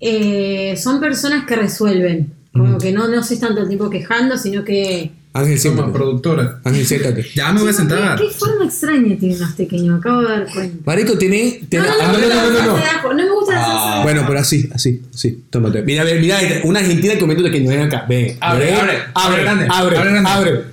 [0.00, 2.32] Eh, son personas que resuelven.
[2.52, 5.12] Como que no, no se están todo el tiempo quejando, sino que...
[5.32, 5.92] Ángel, siéntate.
[5.92, 6.60] productora.
[6.64, 7.24] Ángel, siéntate.
[7.34, 8.18] Ya me voy a ¿Qué, sentar.
[8.20, 9.94] qué forma extraña tiene un aztequeño?
[9.96, 10.76] Acabo de dar cuenta.
[10.84, 11.60] Marico, tiene.
[11.68, 13.14] tiene- No, no, ah, no, no, no, no, no, no.
[13.14, 14.02] me gusta la salsa ajo.
[14.02, 15.44] Bueno, pero así, así, así.
[15.50, 15.82] Tómate.
[15.82, 17.70] Mira, mira, mira, una argentina comiendo pequeño.
[17.70, 18.36] Ven acá, ven.
[18.40, 18.74] Abre, ven.
[18.74, 20.30] abre, abre, abre grande, abre, abre grande.
[20.30, 20.64] abre.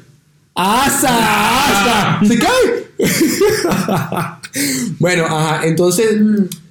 [0.56, 2.18] ¡Asa!
[2.20, 2.28] ¡Asa!
[2.28, 2.88] ¡Se cae!
[5.00, 6.18] bueno, ajá, entonces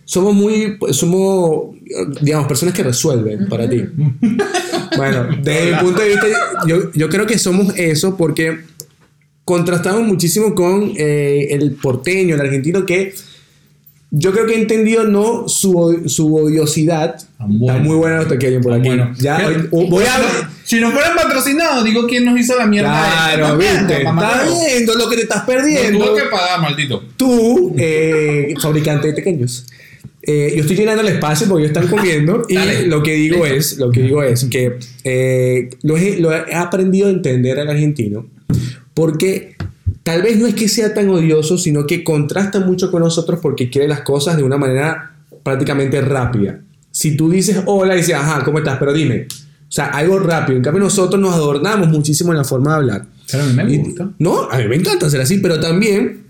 [0.05, 1.76] somos muy, somos,
[2.21, 3.85] digamos, personas que resuelven para ti.
[4.97, 6.27] Bueno, desde mi punto de vista,
[6.67, 8.59] yo, yo creo que somos eso porque
[9.45, 13.15] contrastamos muchísimo con eh, el porteño, el argentino, que
[14.11, 17.17] yo creo que he entendido no su, su odiosidad.
[17.39, 17.73] Tan bueno.
[17.79, 18.89] Está muy bueno los pequeños por Tan aquí.
[18.89, 19.13] bueno.
[19.19, 20.51] Ya, voy a.
[20.65, 22.91] Si no fueran patrocinados, digo quién nos hizo la mierda.
[22.91, 24.03] Claro, viste.
[24.03, 26.05] Está viendo lo que te estás No perdiendo.
[26.05, 27.05] tuvo que pagar, maldito.
[27.17, 29.67] Tú, eh, fabricante de pequeños.
[30.27, 32.87] Eh, yo estoy llenando el espacio porque ellos están comiendo y Dale.
[32.87, 33.55] lo que digo Listo.
[33.57, 37.69] es, lo que digo es que eh, lo, he, lo he aprendido a entender al
[37.69, 38.27] argentino
[38.95, 39.55] porque
[40.03, 43.71] tal vez no es que sea tan odioso, sino que contrasta mucho con nosotros porque
[43.71, 45.13] quiere las cosas de una manera
[45.43, 46.61] prácticamente rápida.
[46.91, 48.79] Si tú dices hola y dices, ajá, ¿cómo estás?
[48.79, 49.27] Pero dime.
[49.69, 50.57] O sea, algo rápido.
[50.57, 53.07] En cambio, nosotros nos adornamos muchísimo en la forma de hablar.
[53.31, 54.11] Pero a mí me Y- gusta.
[54.19, 56.26] No, a mí me encanta ser así, pero también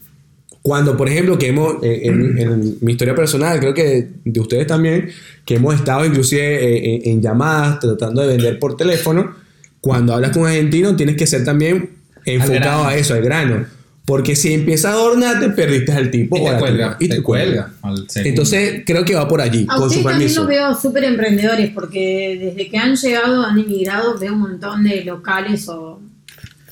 [0.62, 4.66] cuando, por ejemplo, que hemos, eh, en, en mi historia personal, creo que de ustedes
[4.66, 5.10] también,
[5.44, 9.32] que hemos estado inclusive eh, en, en llamadas tratando de vender por teléfono,
[9.80, 11.90] cuando hablas con un argentino tienes que ser también
[12.24, 13.66] enfocado a eso, al grano.
[14.04, 16.36] Porque si empiezas a adornarte, perdiste al tipo.
[16.36, 16.96] Y te cuelga.
[17.00, 17.72] Y te cuelga.
[17.82, 18.28] al segundo.
[18.30, 20.40] Entonces, creo que va por allí, A con su ustedes también permiso.
[20.42, 25.04] los veo súper emprendedores porque desde que han llegado, han emigrado, veo un montón de
[25.04, 26.00] locales o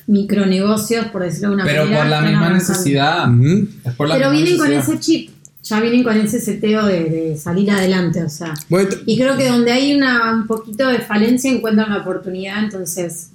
[0.07, 2.01] micronegocios, por decirlo de una Pero manera.
[2.01, 2.73] por la misma avanzando.
[2.73, 3.27] necesidad.
[3.97, 5.29] Por la Pero misma vienen con ese chip,
[5.63, 8.53] ya vienen con ese seteo de, de salir adelante, o sea.
[9.05, 13.29] Y creo que donde hay una, un poquito de falencia encuentran la oportunidad, entonces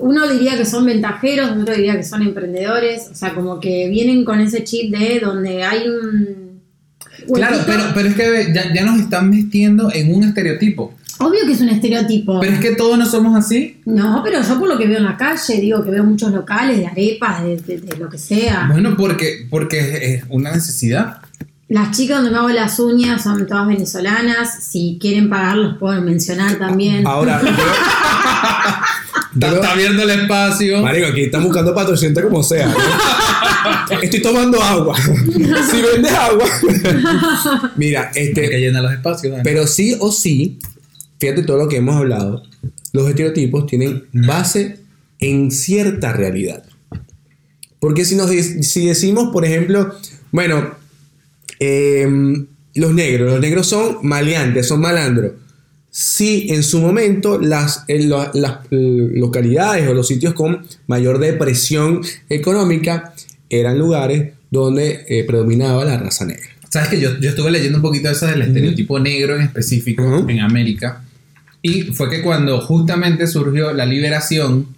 [0.00, 4.24] uno diría que son ventajeros, otro diría que son emprendedores, o sea, como que vienen
[4.24, 6.48] con ese chip de donde hay un...
[7.34, 10.94] Claro, pero, pero es que ya, ya nos están metiendo en un estereotipo.
[11.20, 12.40] Obvio que es un estereotipo.
[12.40, 13.80] Pero es que todos no somos así.
[13.84, 16.78] No, pero yo por lo que veo en la calle, digo que veo muchos locales
[16.78, 18.68] de arepas, de, de- de lo que sea.
[18.70, 21.18] Bueno, porque, porque es- una necesidad.
[21.68, 24.64] Las chicas donde me hago las uñas son todas venezolanas.
[24.64, 27.06] Si quieren pagar, los puedo mencionar también.
[27.06, 27.48] ahora, yo-
[29.34, 30.82] Está, está viendo el espacio.
[30.82, 32.66] Marico, aquí están buscando patrocinante como sea.
[32.68, 34.00] ¿no?
[34.02, 34.96] Estoy tomando agua.
[34.96, 36.44] si vendes agua.
[37.76, 39.32] Mira, Hay que este, llenar los espacios.
[39.32, 39.44] Dani.
[39.44, 40.58] pero sí o sí,
[41.18, 42.42] fíjate todo lo que hemos hablado,
[42.92, 44.78] los estereotipos tienen base
[45.20, 46.64] en cierta realidad.
[47.80, 49.94] Porque si, nos, si decimos, por ejemplo,
[50.32, 50.74] bueno,
[51.60, 55.32] em, los negros, los negros son maleantes, son malandros.
[55.90, 58.30] sí, en su momento, las, en las
[58.70, 63.14] eh, localidades o los sitios con mayor depresión económica
[63.48, 66.48] eran lugares donde eh, predominaba la raza negra.
[66.68, 70.40] Sabes que yo, yo estuve leyendo un poquito eso del estereotipo negro en específico en
[70.40, 71.02] América.
[71.62, 74.68] Y fue que cuando justamente surgió la liberación,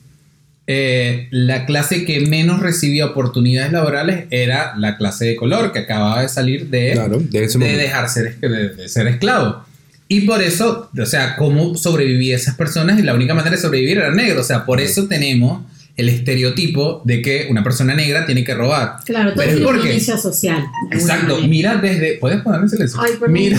[0.67, 6.23] eh, la clase que menos recibía oportunidades laborales era la clase de color, que acababa
[6.23, 9.65] de salir de, Claro, de de dejar ser, de, de ser esclavo.
[10.09, 13.99] Y por eso, o sea, cómo sobrevivía esas personas y la única manera de sobrevivir
[13.99, 14.41] era negro.
[14.41, 15.63] O sea, por eso tenemos
[15.97, 18.97] el estereotipo de que una persona negra tiene que robar.
[19.05, 19.93] Claro, todo Pero tiene ¿por un qué?
[19.93, 20.65] inicio social.
[20.91, 21.49] Exacto, manera.
[21.49, 22.15] mira desde.
[22.19, 23.01] ¿Puedes ponerme silencio?
[23.01, 23.59] Ay, mira,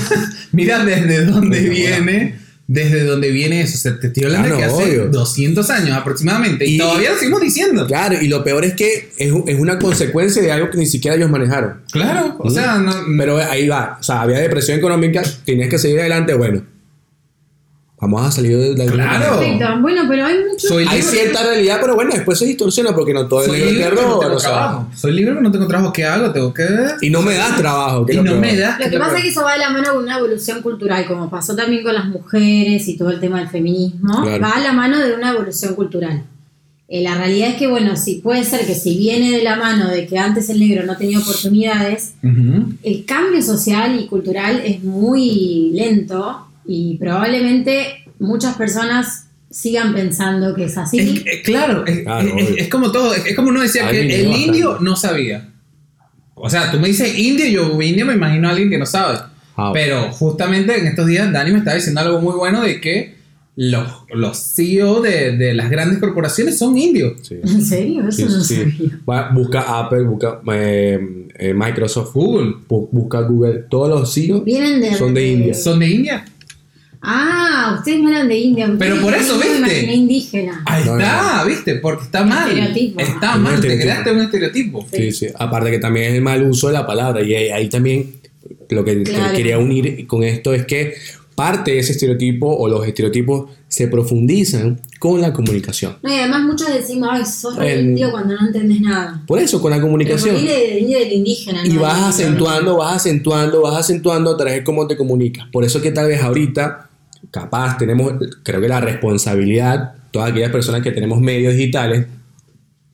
[0.51, 2.36] mira desde dónde Bueno, viene.
[2.67, 3.76] Desde dónde viene eso.
[3.76, 5.08] O sea, te estoy hablando de que hace obvio.
[5.10, 6.65] 200 años aproximadamente.
[6.65, 7.86] Y, Y- todavía lo seguimos diciendo.
[7.88, 11.17] Claro, y lo peor es que es, es una consecuencia de algo que ni siquiera
[11.17, 11.82] ellos manejaron.
[11.91, 16.00] Claro, o sea, no, Pero ahí va, o sea, había depresión económica, tenías que seguir
[16.00, 16.63] adelante, bueno,
[18.01, 19.39] vamos a salir de la Claro.
[19.39, 19.65] Perfecto.
[19.81, 20.67] Bueno, pero hay muchos.
[20.69, 21.17] soy Hay libre.
[21.17, 24.19] cierta realidad, pero bueno, después se distorsiona porque no todo es libre, pero no perdón,
[24.21, 24.87] tengo o sea, trabajo.
[24.95, 25.93] Soy libre, pero no tengo trabajo.
[25.93, 26.31] ¿Qué hago?
[26.31, 26.65] Tengo que.
[27.01, 28.05] y no me das trabajo.
[28.05, 28.39] que Y no peor.
[28.39, 28.79] me das.
[28.79, 31.29] Lo que pasa es que eso va de la mano con una evolución cultural, como
[31.29, 34.41] pasó también con las mujeres y todo el tema del feminismo, Claro.
[34.41, 36.23] va a la mano de una evolución cultural.
[36.93, 39.87] Eh, la realidad es que, bueno, sí puede ser que si viene de la mano
[39.87, 42.15] de que antes el negro no tenía oportunidades,
[42.83, 50.65] el cambio social y cultural es muy lento y probablemente muchas personas sigan pensando que
[50.65, 51.00] es así.
[51.00, 52.58] Es- es- claro, es, Claro, es- es- obvio.
[52.63, 53.13] es como todo.
[53.13, 55.50] Es, es como uno decía que el indio no sabía.
[56.36, 59.19] O sea, tú me dices indio, yo indio me imagino a alguien que no sabe.
[59.58, 63.19] Ah, Pero justamente en estos días Dani me estaba diciendo algo muy bueno de que
[63.58, 67.19] los, los CEO de, de las grandes corporaciones son indios.
[67.28, 67.36] Sí.
[67.43, 68.08] ¿En serio?
[68.08, 68.56] Eso Sí, no sí.
[68.56, 69.00] sabía.
[69.08, 72.54] Va, busca Apple, busca eh, eh, Microsoft, Google.
[72.67, 73.65] bu- busca Google.
[73.69, 74.95] Todos los CEOs Vienen de...
[74.95, 75.54] son de India.
[75.54, 76.26] ¿Son de India?
[77.01, 78.71] Ah, ustedes no eran de India.
[78.77, 79.57] Pero por eso, me ¿viste?
[79.57, 80.63] imaginé indígena.
[80.65, 81.75] Ahí No, está, ¿viste?
[81.75, 82.47] Porque está mal.
[82.49, 82.99] Estereotipo.
[82.99, 83.81] Está Es un mal, te estereotipo.
[83.83, 84.87] creaste un estereotipo.
[84.93, 85.27] Sí, sí.
[85.37, 87.23] Aparte que también es el mal uso de la palabra.
[87.23, 88.13] Y ahí, ahí también
[88.69, 89.35] lo que, Claro.
[89.35, 90.93] quería unir con esto es que
[91.35, 95.97] parte de ese estereotipo o los estereotipos se profundizan con la comunicación.
[96.03, 99.23] No, y además muchos decimos, ay, sos re El- indio cuando no entendés nada.
[99.25, 100.35] Por eso, con la comunicación.
[100.35, 101.65] viene del indígena.
[101.65, 101.81] Y ¿no?
[101.81, 105.47] vas acentuando, vas acentuando, vas acentuando a través de cómo te comunicas.
[105.51, 106.89] Por eso es que tal vez ahorita,
[107.29, 112.07] capaz, tenemos, creo que la responsabilidad, todas aquellas personas que tenemos medios digitales.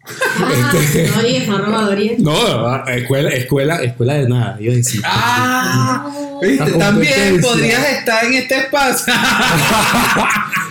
[0.05, 1.09] Ah, Este-
[1.51, 2.19] arroba Dories.
[2.19, 5.01] No, escuela, escuela, escuela de nada, yo decía.
[5.05, 6.09] Ah,
[6.77, 9.13] También podrías estar en este espacio.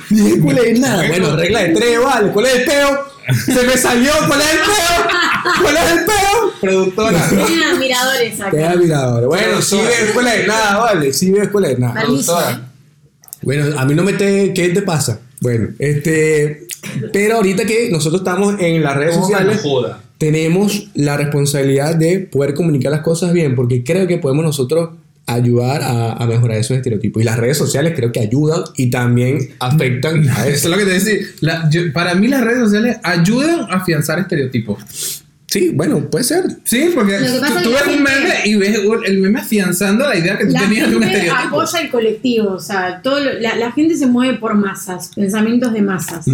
[0.09, 1.09] Escuela de nada.
[1.09, 2.31] Bueno, regla de tres, vale.
[2.31, 3.05] ¿Cuál es el peo?
[3.45, 5.63] Se me salió, ¿cuál es el peo?
[5.63, 6.53] ¿Cuál es el peo?
[6.61, 7.29] Productora.
[7.29, 8.51] Tienen admiradores acá.
[8.53, 9.27] Te da mirador.
[9.27, 11.13] Bueno, sí veo escuela de nada, vale.
[11.13, 12.01] Sí veo escuela de nada.
[12.03, 12.61] Productora.
[13.47, 14.53] Bueno, a mí no me te...
[14.53, 15.21] ¿Qué te pasa?
[15.41, 16.67] Bueno, este...
[17.13, 20.03] Pero ahorita que nosotros estamos en las redes sociales, joda.
[20.19, 24.91] tenemos la responsabilidad de poder comunicar las cosas bien, porque creo que podemos nosotros
[25.27, 27.21] ayudar a, a mejorar esos estereotipos.
[27.23, 30.69] Y las redes sociales creo que ayudan y también afectan a Eso eso.
[30.69, 31.27] es lo que te decía.
[31.41, 35.25] La- yo- para mí las redes sociales ayudan a afianzar estereotipos.
[35.59, 36.45] Sí, bueno, puede ser.
[36.65, 40.37] Sí, porque tú, es tú ves un meme y ves el meme afianzando la idea
[40.37, 41.47] que tú La tenías de un estereotipo.
[41.61, 45.73] apoya el colectivo, o sea, todo lo- la, la gente se mueve por masas, pensamientos
[45.73, 46.27] de masas.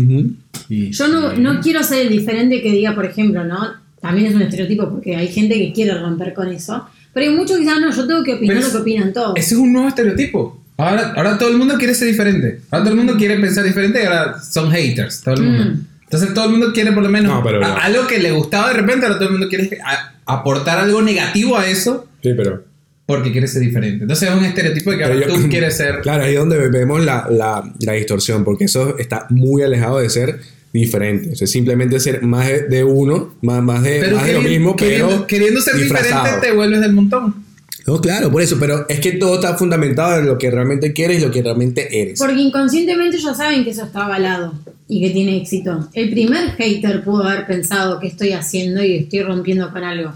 [0.68, 3.58] Yo no, no quiero ser el diferente que diga, por ejemplo, ¿no?
[4.00, 6.85] También es un estereotipo porque hay gente que quiere romper con eso.
[7.14, 9.12] Pero hay muchos que dicen, "Ah, no, yo tengo que opinar Pero lo que opinan
[9.12, 9.35] todos.
[9.37, 10.61] Ese es un nuevo estereotipo.
[10.78, 12.62] Ahora, ahora todo el mundo quiere ser diferente.
[12.70, 15.20] Ahora todo el mundo quiere pensar diferente y ahora son haters.
[15.20, 15.64] Todo el mundo.
[15.66, 15.87] Mm.
[16.12, 17.77] Entonces todo el mundo quiere por lo menos No, pero a- no.
[17.77, 19.07] algo que le gustaba de repente.
[19.07, 22.62] Ahora todo el mundo quiere a- aportar algo negativo a eso Sí, pero...
[23.07, 24.03] porque quiere ser diferente.
[24.05, 26.01] Entonces es un estereotipo de que ahora yo- tú quieres ser.
[26.03, 30.11] Claro, ahí es donde vemos la, la, la distorsión, porque eso está muy alejado de
[30.11, 30.38] ser
[30.72, 31.31] diferente.
[31.33, 35.09] O sea, simplemente ser más de, uno, más, más de, más de lo mismo, queriendo,
[35.09, 36.25] pero queriendo ser disfrazado.
[36.25, 37.41] diferente te vuelves del montón.
[37.87, 41.21] No, claro, por eso, pero es que todo está fundamentado en lo que realmente quieres
[41.21, 42.18] y lo que realmente eres.
[42.18, 44.55] Porque inconscientemente ya saben que eso está avalado
[44.88, 45.88] y que tiene éxito.
[45.92, 50.12] El primer hater pudo haber pensado que estoy haciendo y estoy rompiendo con algo.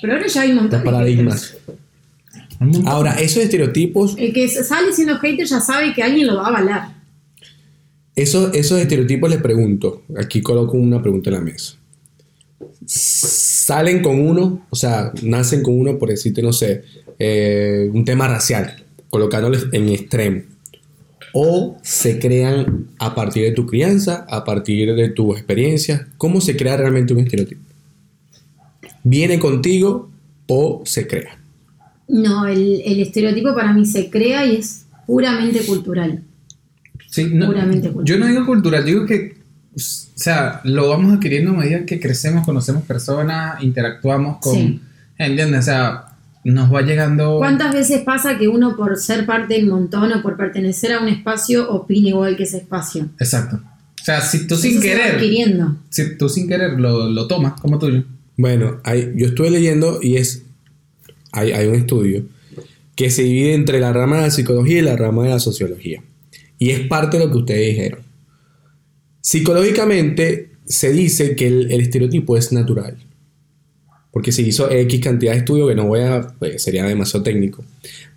[0.00, 1.54] Pero ahora ya hay un montón Los de paradigmas.
[2.60, 2.86] haters.
[2.86, 6.48] Ahora, esos estereotipos, El que sale siendo hater ya sabe que alguien lo va a
[6.48, 6.94] avalar.
[8.16, 11.74] esos, esos estereotipos les pregunto, aquí coloco una pregunta en la mesa.
[13.64, 16.84] Salen con uno, o sea, nacen con uno, por decirte, no sé,
[17.18, 20.42] eh, un tema racial, colocándoles en extremo.
[21.32, 26.08] O se crean a partir de tu crianza, a partir de tu experiencia.
[26.18, 27.62] ¿Cómo se crea realmente un estereotipo?
[29.02, 30.10] ¿Viene contigo
[30.46, 31.38] o se crea?
[32.06, 36.22] No, el, el estereotipo para mí se crea y es puramente cultural.
[37.08, 38.04] Sí, no, Puramente cultural.
[38.04, 39.36] Yo no digo cultural, digo que,
[39.76, 39.80] o
[40.14, 44.54] sea, lo vamos adquiriendo a medida que crecemos, conocemos personas, interactuamos con...
[44.54, 44.80] Sí.
[45.18, 45.60] ¿Entiendes?
[45.60, 46.04] O sea,
[46.44, 47.38] nos va llegando...
[47.38, 51.08] ¿Cuántas veces pasa que uno por ser parte del montón o por pertenecer a un
[51.08, 53.08] espacio opina igual que ese espacio?
[53.18, 53.60] Exacto.
[54.00, 55.76] O sea, si tú sin Eso va querer, adquiriendo.
[55.90, 58.04] si tú sin querer lo, lo tomas como tuyo.
[58.36, 60.42] Bueno, hay- yo estuve leyendo y es.
[61.32, 62.24] Hay, hay un estudio
[62.96, 66.02] que se divide entre la rama de la psicología y la rama de la sociología.
[66.58, 68.00] Y es parte de lo que ustedes dijeron.
[69.24, 72.98] Psicológicamente se dice que el, estereotipo es natural.
[74.10, 76.34] Porque se hizo X cantidad de estudios que no voy a.
[76.38, 77.64] pues, sería demasiado técnico.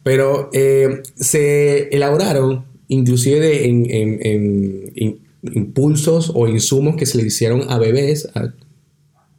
[0.03, 8.27] Pero eh, se elaboraron, inclusive en, impulsos o insumos que se le hicieron a bebés,
[8.35, 8.53] a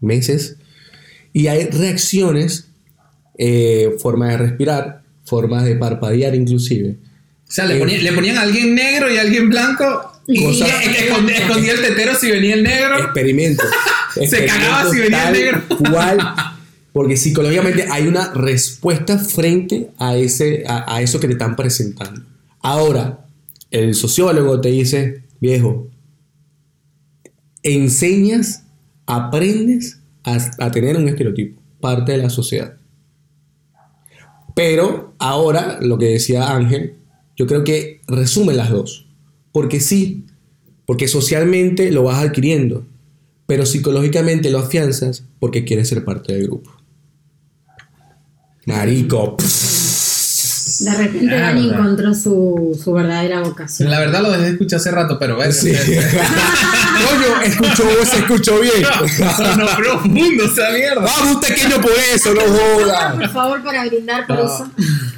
[0.00, 0.56] meses,
[1.34, 2.68] y hay reacciones,
[3.36, 6.96] eh, formas de respirar, formas de parpadear inclusive.
[7.46, 10.17] O sea, le, le ponían a alguien negro y a alguien blanco.
[10.36, 12.98] Cosas- y- escondía, escondía el tetero si venía el negro.
[12.98, 13.66] Experimentos.
[14.28, 15.62] Se cagaba si venía tal negro.
[15.90, 16.18] cual,
[16.92, 22.22] porque psicológicamente hay una respuesta frente a, ese, a, a eso que te están presentando.
[22.60, 23.24] Ahora,
[23.70, 25.88] el sociólogo te dice, viejo,
[27.62, 28.64] enseñas,
[29.06, 32.74] aprendes a, a tener un estereotipo, parte de la sociedad.
[34.54, 36.94] Pero ahora, lo que decía Ángel,
[37.36, 39.06] yo creo que resume las dos.
[39.52, 40.24] Porque sí,
[40.86, 42.86] porque socialmente lo vas adquiriendo,
[43.46, 46.70] pero psicológicamente lo afianzas porque quieres ser parte del grupo.
[48.66, 49.36] Marico.
[50.80, 51.80] De repente Ah, Dani verdad.
[51.80, 53.90] encontró su, su verdadera vocación.
[53.90, 55.74] La verdad lo dejé de escuchar hace rato, pero verga, Sí.
[55.74, 58.82] se- se- Coño, escuchó, se escuchó bien.
[59.58, 61.00] no profundo esa mierda.
[61.00, 63.14] Vamos, un pequeño por eso, no jodas.
[63.14, 64.44] Por favor, para brindar por No.
[64.44, 64.70] eso.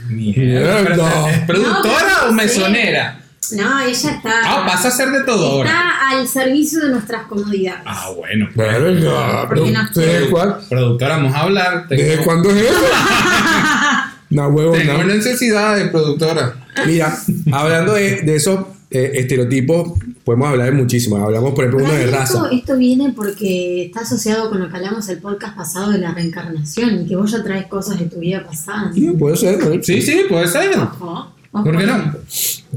[0.09, 1.31] Mierda.
[1.31, 3.21] ¿Es productora No, o no mesonera?
[3.53, 4.33] No, ella está.
[4.45, 5.69] Ah, pasa a ser de todo ahora.
[5.71, 7.83] Está al servicio de nuestras comodidades.
[7.87, 8.49] Ah, bueno.
[8.55, 11.89] Verga, pero Porque no- ¿desde cuál- Productora, vamos a hablar.
[11.89, 12.81] Tengo, ¿Desde cuándo es eso?
[14.31, 15.05] No, huevo, tengo no.
[15.05, 16.55] necesidad de productora.
[16.87, 17.19] Mira,
[17.51, 21.21] hablando de, de esos eh, estereotipos, podemos hablar de muchísimos.
[21.21, 22.43] Hablamos, por ejemplo, uno de esto, raza.
[22.53, 27.03] esto viene porque está asociado con lo que hablamos el podcast pasado de la reencarnación
[27.03, 28.93] y que vos ya traes cosas de tu vida pasada.
[28.95, 29.59] Sí, puede ser.
[29.85, 30.79] Sí, sí, puede ser.
[30.79, 31.33] Ojo.
[31.53, 32.15] ¿Por qué no?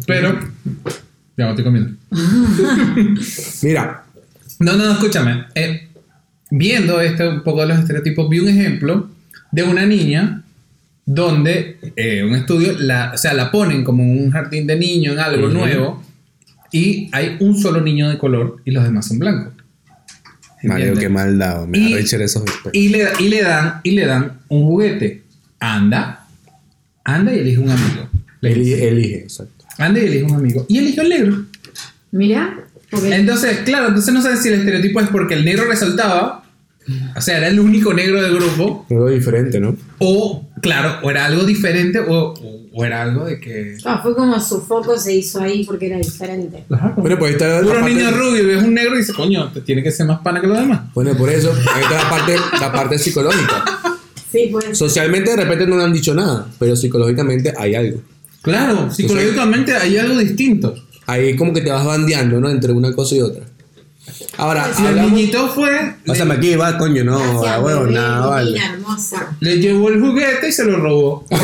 [0.08, 0.40] Pero.
[1.38, 1.96] Ya estoy comiendo.
[3.64, 4.04] Mira,
[4.60, 5.46] No, no, no, escúchame.
[5.56, 5.88] Eh,
[6.52, 9.10] viendo este, un poco de los estereotipos, vi un ejemplo
[9.52, 10.44] de una niña
[11.06, 15.16] donde eh, un estudio, la, o sea, la ponen como en un jardín de niños,
[15.16, 16.04] en algo nuevo,
[16.72, 19.54] y hay un solo niño de color y los demás son blancos.
[20.64, 21.68] Mario, qué mal dado.
[21.68, 22.74] Me Y- esos después.
[22.74, 25.24] Y le, y le dan y le dan un juguete.
[25.60, 26.26] Anda,
[27.04, 28.08] anda y elige un amigo.
[28.50, 29.66] Elige, elige, exacto.
[29.78, 30.66] anda y elige un amigo.
[30.70, 31.46] Y eligió el negro.
[32.12, 32.60] Mira,
[32.92, 36.44] porque Entonces, claro, entonces no sé si el estereotipo es porque el negro resaltaba,
[37.16, 39.76] o sea, era el único negro del grupo, Algo diferente, ¿no?
[40.00, 43.78] o, claro, o era algo diferente, o, o- o era algo de que.
[43.86, 46.64] ah, fue como su foco se hizo ahí porque era diferente.
[46.98, 49.52] Bueno, pues ahí está la Puro parte- niño rubio ves un negro y dices, coño,
[49.52, 50.82] te tiene que ser más pana que los demás.
[50.96, 53.64] Bueno, por eso, ahí está la parte, la parte psicológica.
[54.32, 54.76] Sí, pues.
[54.76, 58.02] Socialmente de repente no le han dicho nada, pero psicológicamente hay algo.
[58.44, 60.76] Claro, psicológicamente hay algo distinto.
[61.06, 62.50] Ahí como que te vas bandeando, ¿no?
[62.50, 63.46] Entre una cosa y otra.
[64.38, 65.12] Ahora, Si el hablamos...
[65.12, 67.20] niñito fue, Pásame aquí, va, coño, no,
[67.62, 68.60] bueno, bebé, nada, vale.
[68.60, 69.36] hermosa.
[69.40, 71.26] le llevó el juguete y se lo robó.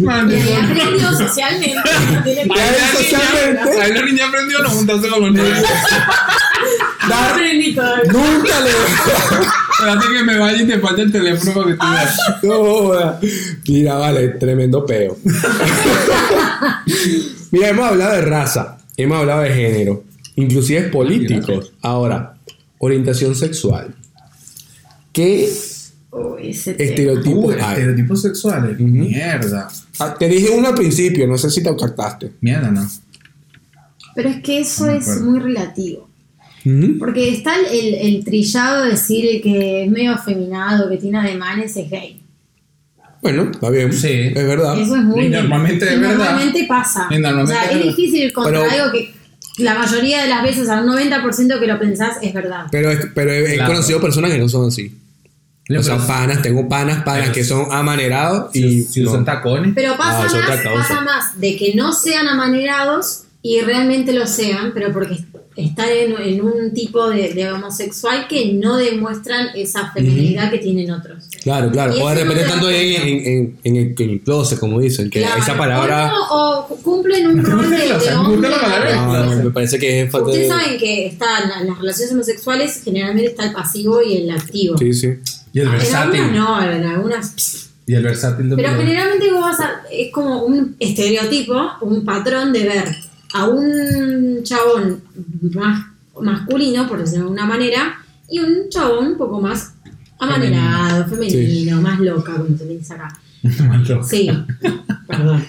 [0.00, 1.76] Y aprendió socialmente.
[1.76, 2.48] no tiene
[2.96, 3.80] socialmente.
[3.82, 5.62] Ahí la niña aprendió a no juntarse con los negros.
[7.08, 7.36] Dar-.
[8.12, 8.70] Nunca le...
[8.70, 12.16] Espérate que me vaya y te falte el teléfono para que tú veas.
[12.42, 13.18] No.
[13.68, 15.16] Mira, vale, tremendo peo.
[17.50, 20.04] Mira, hemos hablado de raza, hemos hablado de género,
[20.36, 21.72] inclusive políticos.
[21.82, 22.34] Ahora,
[22.78, 23.94] orientación sexual.
[25.12, 25.48] ¿Qué
[26.12, 26.90] Uy, ese tema.
[26.90, 27.72] estereotipos Uh, hay?
[27.74, 28.78] estereotipos sexuales.
[28.80, 29.68] Mierda.
[29.98, 32.32] Ah, Te dije uno al principio, no sé si te captaste.
[32.40, 32.88] Mierda, no.
[34.14, 36.08] Pero es que eso No es muy relativo.
[36.98, 41.18] Porque está el, el, el trillado de decir el que es medio afeminado, que tiene
[41.18, 42.19] ademanes, es gay.
[43.22, 43.92] Bueno, está bien.
[43.92, 44.08] Sí.
[44.34, 44.78] Es verdad.
[44.78, 45.26] Eso es muy.
[45.26, 46.16] Y normalmente es y verdad.
[46.16, 47.06] Normalmente pasa.
[47.10, 49.14] Y normalmente o sea, es difícil encontrar Pero- algo que
[49.58, 52.66] la mayoría de las veces, al 90% que lo pensás, es verdad.
[52.70, 53.72] Pero, es- pero he, he Claro.
[53.72, 54.96] conocido personas que no son así.
[55.78, 58.82] O sea, panas, tengo panas, panas Pero que son amanerados si, y.
[58.82, 59.10] si no.
[59.10, 59.72] usan tacones.
[59.74, 64.26] Pero pasa, Ah, otra más, pasa más de que no sean amanerados y realmente lo
[64.26, 65.18] sean, pero porque
[65.54, 70.90] están en, en un tipo de, de homosexual que no demuestran esa feminidad que tienen
[70.90, 71.28] otros.
[71.42, 71.94] Claro, claro.
[72.02, 75.08] O de repente no te tanto en, en, en, en el, en closet, como dicen,
[75.10, 75.40] que Claro.
[75.40, 76.12] esa palabra.
[76.12, 78.50] O, no, o cumplen un rol de, de hombre.
[78.54, 80.54] Ah, me parece que es falta Ustedes de.
[80.54, 81.26] saben que está,
[81.60, 84.76] en las relaciones homosexuales generalmente está el pasivo y el activo.
[84.78, 85.08] Sí, sí.
[85.52, 86.20] Y el En versátil.
[86.20, 87.70] algunas no, en algunas.
[87.86, 92.52] Y el versátil de Pero generalmente vos vas a, es como un estereotipo, un patrón
[92.52, 92.84] de ver
[93.34, 95.02] a un chabón
[95.54, 95.86] más
[96.20, 99.72] masculino, por decirlo de alguna manera, y un chabón un poco más
[100.20, 103.18] amanerado, femenino, más loca, como se le dice acá.
[104.08, 104.30] Sí,
[105.06, 105.44] perdón.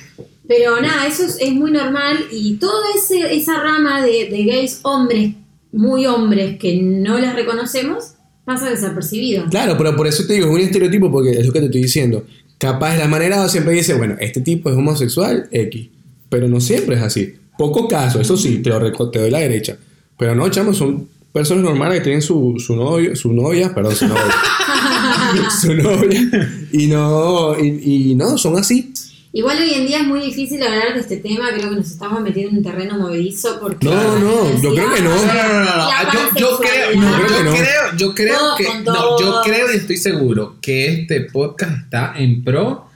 [0.47, 4.79] Pero nada, eso es, es muy normal y toda ese, esa rama de, de gays
[4.83, 5.33] hombres,
[5.71, 8.15] muy hombres, que no les reconocemos,
[8.45, 9.45] pasa desapercibido.
[9.49, 11.83] Claro, pero por eso te digo, es un estereotipo porque es lo que te estoy
[11.83, 12.25] diciendo.
[12.57, 15.87] Capaz el amanerado siempre dice, bueno, este tipo es homosexual, X.
[16.29, 17.33] Pero no siempre es así.
[17.57, 19.77] Poco caso, eso sí, te, lo te doy la derecha.
[20.17, 24.07] Pero no, chamo, son personas normales que tienen su, su novio, su novia, perdón, su
[24.07, 24.23] novia.
[25.61, 26.67] su novia.
[26.71, 28.93] Y no, y, y no, son así.
[29.33, 32.21] Igual hoy en día es muy difícil hablar de este tema, creo que nos estamos
[32.21, 33.85] metiendo en un terreno movedizo porque...
[33.85, 35.09] No, no, yo creo que no.
[35.15, 37.51] No, no, no, no, Yo, yo creo, no, creo yo que no.
[37.53, 42.43] creo, yo creo que, no, yo creo y estoy seguro que este podcast está en
[42.43, 42.90] pro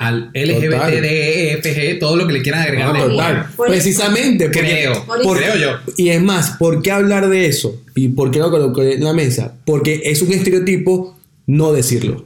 [0.00, 2.88] al LGBTDFG, todo lo que le quieran agregar.
[2.94, 3.46] No, de- total.
[3.56, 4.44] Por Precisamente.
[4.46, 5.92] porque- Creo, Por eso- creo yo.
[5.96, 7.80] Y es más, ¿por qué hablar de eso?
[7.94, 9.54] ¿Y por qué lo coloqué en la mesa?
[9.66, 12.24] Porque es un estereotipo no decirlo.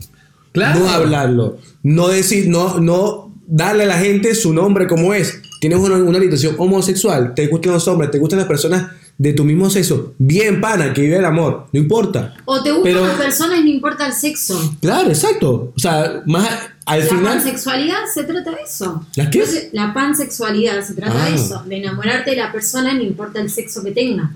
[0.53, 0.81] Claro.
[0.81, 1.59] No hablarlo.
[1.83, 5.41] No decir, no, no darle a la gente su nombre como es.
[5.61, 9.45] Tienes una, una orientación homosexual, te gustan los hombres, te gustan las personas de tu
[9.45, 10.15] mismo sexo.
[10.19, 11.67] Bien, pana, que vive el amor.
[11.73, 12.35] No importa.
[12.45, 14.75] O te gustan Pero- las personas y no importa el sexo.
[14.81, 15.73] Claro, exacto.
[15.77, 16.49] O sea, más
[16.87, 17.25] al la final.
[17.25, 19.07] pansexualidad se trata de eso.
[19.17, 19.39] ¿La qué?
[19.39, 21.29] Entonces, la pansexualidad se trata Ah.
[21.31, 24.35] de eso, de enamorarte de la persona no importa el sexo que tenga.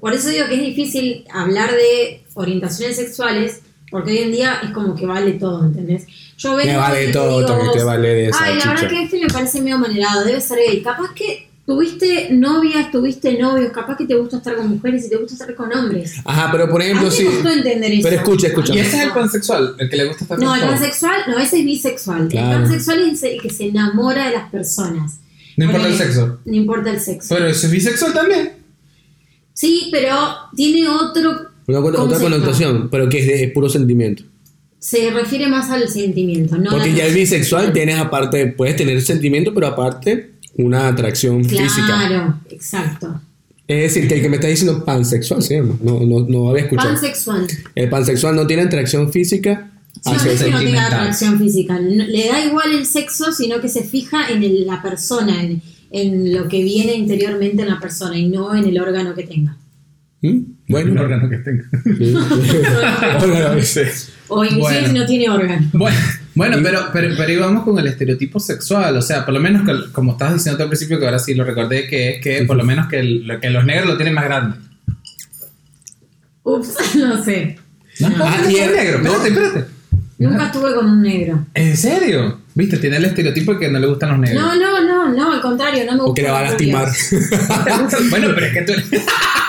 [0.00, 4.70] Por eso digo que es difícil hablar de orientaciones sexuales, porque hoy en día es
[4.70, 6.06] como que vale todo, ¿entendés?
[6.38, 8.88] Yo vengo Me vale todo, digo, Toque, te vale de esa Ay, la verdad chicha".
[8.88, 10.82] que este me parece medio manerado, debe ser gay.
[10.82, 15.16] Capaz que tuviste novias, tuviste novios, capaz que te gusta estar con mujeres y te
[15.16, 16.14] gusta estar con hombres.
[16.24, 17.26] Ajá, pero por ejemplo, sí.
[17.26, 18.02] entender eso.
[18.04, 18.74] Pero escucha, escucha.
[18.74, 20.70] Y ese es el pansexual, el que le gusta estar No, con el todo.
[20.70, 22.28] pansexual, no, ese es bisexual.
[22.28, 22.56] Claro.
[22.56, 25.18] El pansexual es el que se enamora de las personas.
[25.56, 26.38] No importa el sexo.
[26.44, 27.34] No importa el sexo.
[27.34, 28.52] Pero eso es bisexual también.
[29.52, 30.16] sí, pero
[30.54, 31.48] tiene otro.
[31.66, 34.22] Una, otra connotación, pero que es de puro sentimiento.
[34.78, 36.70] Se refiere más al sentimiento, ¿no?
[36.70, 41.86] Porque ya el bisexual tienes aparte, puedes tener sentimiento, pero aparte una atracción física.
[41.86, 43.20] Claro, exacto.
[43.68, 45.56] Es decir, que el que me está diciendo pansexual, ¿sí?
[45.56, 46.90] No, no, no, no había escuchado.
[46.90, 47.46] Pansexual.
[47.74, 49.70] el pansexual no tiene atracción física
[50.04, 51.80] Sí, no es el que no tenga atracción física.
[51.80, 55.62] no- le da igual el sexo, sino que se fija en el- la persona, en,
[55.90, 59.56] en lo que viene interiormente en la persona y no en el órgano que tenga.
[60.22, 60.28] ¿Mm?
[60.28, 61.00] El Bueno.
[61.02, 61.64] órgano que tenga.
[61.98, 62.14] Sí.
[63.24, 63.80] Órgano, sí.
[64.28, 64.86] O inclusive Bueno.
[64.88, 65.66] si no tiene órgano.
[65.72, 65.98] Bueno,
[66.36, 69.90] bueno pero, pero, pero íbamos con el estereotipo sexual, o sea, por lo menos que-
[69.92, 72.56] como estabas diciendo tú al principio, que ahora sí lo recordé, que es que por
[72.56, 74.56] lo menos que, el- que los negros lo tienen más grande.
[76.44, 77.58] Ups, no sé.
[78.00, 79.64] No, Ah, y el- negro, espérate, espérate.
[80.18, 81.46] Nunca estuve con un negro.
[81.52, 82.40] ¿En serio?
[82.54, 82.78] ¿Viste?
[82.78, 84.42] Tiene el estereotipo de que no le gustan los negros.
[84.42, 86.10] No, no, no, no, al contrario, no me gusta.
[86.10, 86.88] O que le va a lastimar.
[88.10, 88.72] bueno, pero es que tú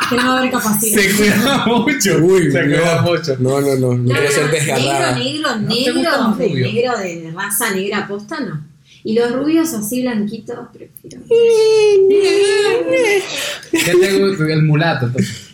[0.09, 1.01] Que no va a haber capacidad.
[1.01, 2.17] se cuida mucho.
[2.23, 3.35] Uy, se cuida mucho.
[3.39, 5.17] no, no, no, no quiero ser desgarrada.
[5.17, 8.63] negro, ¿No te negro, negro, de, negro de raza negra posta, no.
[9.03, 11.21] Y los rubios así blanquitos, prefiero.
[13.71, 14.43] ¿Qué te gusta?
[14.51, 15.05] El mulato.
[15.07, 15.46] entonces.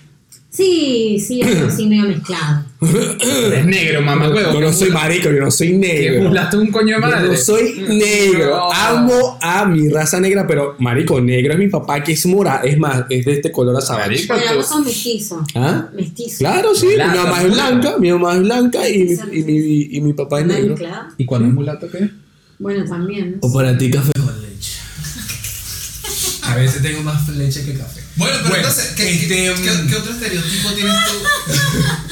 [0.55, 2.63] Sí, sí, algo así medio mezclado.
[2.79, 4.53] Es negro, mamá huevo.
[4.53, 6.31] Yo no soy marico, yo no soy negro.
[6.31, 7.27] es un coño de Yo madre.
[7.29, 8.49] no soy negro.
[8.57, 8.71] No.
[8.71, 12.61] Amo a mi raza negra, pero marico, negro es mi papá que es mora.
[12.63, 14.27] Es más, es de este color azabache.
[14.27, 15.43] Tú- vos sos mestizo.
[15.55, 15.87] ¿Ah?
[15.95, 16.37] Mestizo.
[16.37, 16.87] Claro, sí.
[16.93, 20.13] Blanca, mi mamá es blanca, mi mamá es blanca y, mi- y, mi, y mi
[20.13, 20.75] papá es ¿Una negro.
[21.17, 22.11] ¿Y cuando es mulato qué?
[22.59, 23.37] Bueno, también.
[23.41, 24.11] O para ti café.
[24.13, 24.77] con leche.
[26.43, 28.02] A veces tengo más leche que café.
[28.15, 31.13] Bueno, pero entonces, ¿qué, este, qué- mm, qué- qué otro estereotipo tienes tú?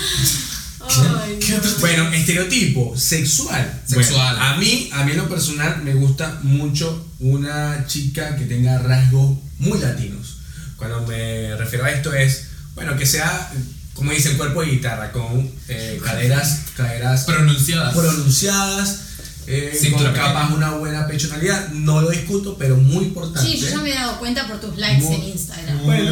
[1.40, 3.82] ¿Qué otro- Bueno, estereotipo sexual.
[3.88, 4.36] Sexual.
[4.36, 8.78] Bueno, a mí, a mí en lo personal me gusta mucho una chica que tenga
[8.80, 10.38] rasgos muy latinos.
[10.78, 12.46] Cuando me refiero a esto es,
[12.76, 13.52] bueno, que sea,
[13.94, 17.94] como dice, el cuerpo de guitarra, con eh, caderas, caderas Pronunciadas.
[17.96, 19.00] pronunciadas,
[19.48, 20.56] eh, Cintura con capaz pequeña.
[20.56, 21.70] una buena pechonalidad.
[21.70, 23.50] No lo discuto, pero muy importante.
[23.52, 25.84] Sí, yo ya me he dado cuenta por tus likes Muy- en Instagram.
[25.84, 26.12] Bueno.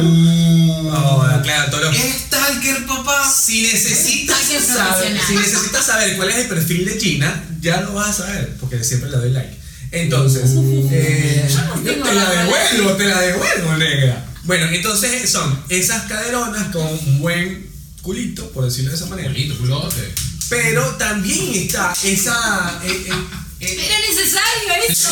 [0.92, 3.30] Oh, claro, todos los- Stalker, papá.
[3.32, 8.10] Si necesitas, saber, si necesitas saber cuál es el perfil de China, ya lo vas
[8.20, 9.56] a saber, porque siempre le doy like.
[9.92, 10.50] Entonces,
[10.92, 11.48] eh,
[11.84, 14.26] Yo te la devuelvo, te la devuelvo, negra.
[14.44, 17.68] Bueno, entonces son esas caderonas con un buen
[18.02, 19.28] culito, por decirlo de esa manera.
[19.30, 20.12] Bonito, culote.
[20.50, 22.80] Pero también está esa.
[22.84, 23.12] eh, eh,
[23.60, 25.08] eh, Era necesario eso.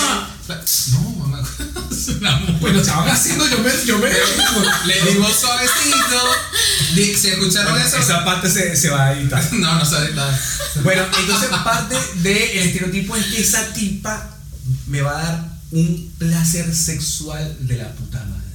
[0.93, 1.49] No, mamá.
[1.91, 2.55] Es una mujer.
[2.61, 3.71] bueno, estaban haciendo, yo me.
[3.87, 4.09] Yo me
[4.87, 6.21] Le digo suavecito.
[6.95, 7.99] ¿Se escucharon Bueno, eso?
[7.99, 9.43] esa parte se, se va a editar.
[9.53, 10.39] No, no sabe nada.
[10.83, 14.31] Bueno, entonces parte del estereotipo es que esa tipa
[14.87, 18.48] me va a dar un placer sexual de la puta madre.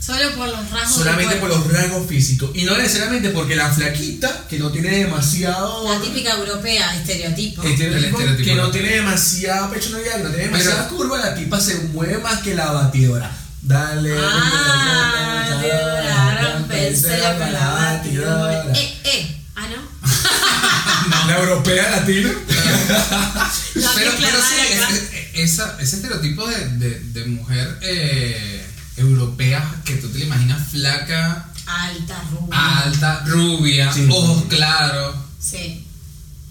[0.00, 0.94] Solo por los rasgos.
[0.96, 2.50] Solamente por los rasgos físicos.
[2.54, 5.92] Y no necesariamente porque la flaquita, que no tiene demasiado.
[5.92, 7.62] La típica europea, estereotipo.
[7.62, 8.70] estereotipo, El estereotipo que no europeo.
[8.80, 12.54] tiene demasiada pechonalidad, que no tiene demasiada Pero- curva, la tipa se mueve más que
[12.54, 13.30] la batidora.
[13.62, 14.14] Dale.
[14.18, 18.72] Ah, batidora, rompe el celo con la batidora.
[18.74, 19.36] Eh, eh.
[19.54, 21.28] Ah, ¿no?
[21.28, 22.30] La europea latina.
[23.74, 28.64] La pero, pero sí, ese, esa- ese estereotipo de, de, de mujer eh,
[29.00, 32.78] europea que tú te la imaginas flaca, Alta, rubia.
[32.80, 34.06] alta, rubia, Sí.
[34.10, 35.16] ojos claros.
[35.40, 35.86] Sí.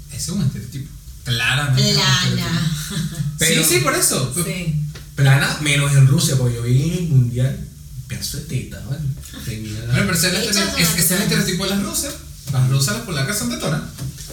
[0.10, 0.90] Ese es un estereotipo.
[1.24, 1.94] Claramente.
[1.94, 2.72] Plana.
[3.38, 4.34] Pero- sí, sí, por eso.
[4.34, 4.76] Sí.
[5.16, 7.66] Plana, menos en Rusia, porque yo vi en el mundial.
[8.08, 9.02] Pedazo de teta, ¿vale?
[9.46, 12.14] Tenía la- Bueno, pero ese es, el estereotipo de las rusas.
[12.52, 13.84] Las rusas, las polacas son de tona.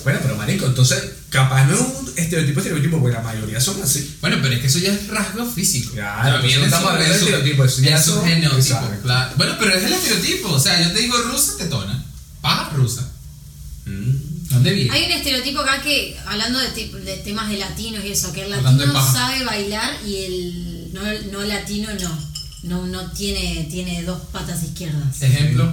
[0.05, 4.17] Bueno, pero marico, entonces, capaz no es un estereotipo estereotipo, porque la mayoría son así.
[4.21, 5.93] Bueno, pero es que eso ya es rasgo físico.
[5.95, 8.57] Claro, viene no estamos su- hablando de su- estereotipo, eso ya es su son- genotipo,
[8.57, 9.03] exacto.
[9.03, 9.35] claro.
[9.37, 10.49] Bueno, pero es el estereotipo.
[10.51, 12.05] O sea, yo te digo rusa, tetona.
[12.41, 13.11] Paja rusa.
[13.85, 14.91] ¿Dónde viene?
[14.93, 18.45] Hay un estereotipo acá que, hablando de, tip- de temas de latinos y eso, que
[18.45, 19.13] el Hablando de latino paja.
[19.13, 21.01] sabe bailar y el no,
[21.33, 22.37] no latino no.
[22.63, 25.23] No, no tiene, tiene dos patas izquierdas.
[25.23, 25.73] Ejemplo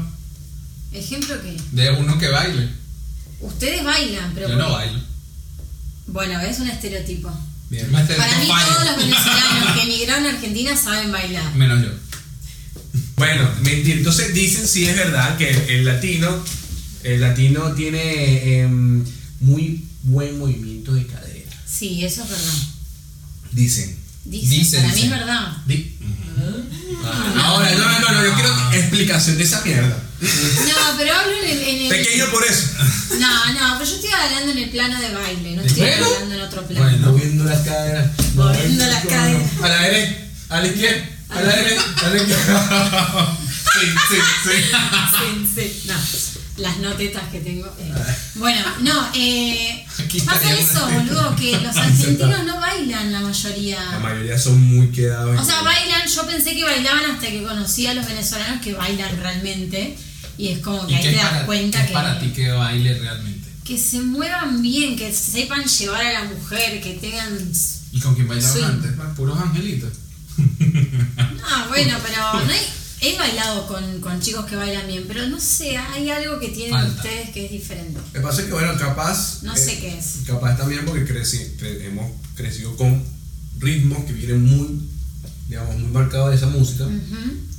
[0.93, 1.57] ¿Ejemplo qué?
[1.71, 2.69] de uno que baile.
[3.39, 4.49] Ustedes bailan, pero.
[4.49, 4.99] Yo no bailo.
[6.07, 7.31] Bueno, es un estereotipo.
[7.69, 7.91] Bien.
[7.91, 8.05] Para
[8.39, 8.73] mí, fallo.
[8.73, 11.55] todos los venezolanos que emigraron a Argentina saben bailar.
[11.55, 11.89] Menos yo.
[13.15, 13.97] Bueno, mentir.
[13.97, 16.43] Entonces dicen sí es verdad que el, el latino,
[17.03, 19.03] el latino tiene em,
[19.39, 21.51] muy buen movimiento de cadera.
[21.65, 22.67] Sí, eso es verdad.
[23.51, 24.02] Dicen.
[24.25, 25.57] Dicen, Dicen, para mí es verdad.
[25.65, 25.97] Di-
[27.43, 29.97] Ahora, no, no, no, yo quiero explicación de esa mierda.
[30.21, 31.61] No, pero hablo en el.
[31.63, 32.67] en el- Pequeño por eso.
[33.19, 36.05] No, no, pero yo estoy hablando en el plano de baile, no estoy Bueno.
[36.05, 36.83] hablando en otro plano.
[36.89, 37.11] Bueno.
[37.11, 38.11] Moviendo las caderas.
[38.35, 39.41] Moviendo las caderas.
[39.61, 40.15] A la derecha,
[40.49, 43.37] a la izquierda, a la derecha, a la izquierda.
[43.73, 44.51] Sí, sí, sí.
[45.17, 45.95] Sí, sí, no.
[46.61, 47.65] Las notetas que tengo.
[47.79, 47.91] eh.
[48.35, 49.83] Bueno, no, eh,
[50.21, 53.83] pasa eso, boludo, que los argentinos no bailan la mayoría.
[53.91, 55.39] La mayoría son muy quedados.
[55.39, 59.17] O sea, bailan, yo pensé que bailaban hasta que conocí a los venezolanos que bailan
[59.17, 59.97] realmente.
[60.37, 62.49] Y es como que ¿Y ahí te das para, cuenta es que, para ti que
[62.51, 63.49] baile realmente?
[63.63, 67.37] que se muevan bien, que sepan llevar a la mujer, que tengan.
[67.91, 68.63] ¿Y con quién bailabas Sí.
[68.63, 68.91] antes?
[69.15, 69.91] Puros angelitos.
[71.45, 72.67] Ah, bueno, pero no hay.
[73.05, 76.71] He bailado con, con chicos que bailan bien, pero no sé, hay algo que tienen
[76.73, 76.95] Falta.
[76.95, 77.99] ustedes que es diferente.
[77.99, 79.43] Lo que pasa es que, bueno, capaz.
[79.43, 80.19] No eh, sé qué es.
[80.25, 83.03] Capaz también porque creci- cre- hemos crecido con
[83.59, 84.79] ritmos que vienen muy,
[85.49, 86.85] digamos, muy marcados de esa música.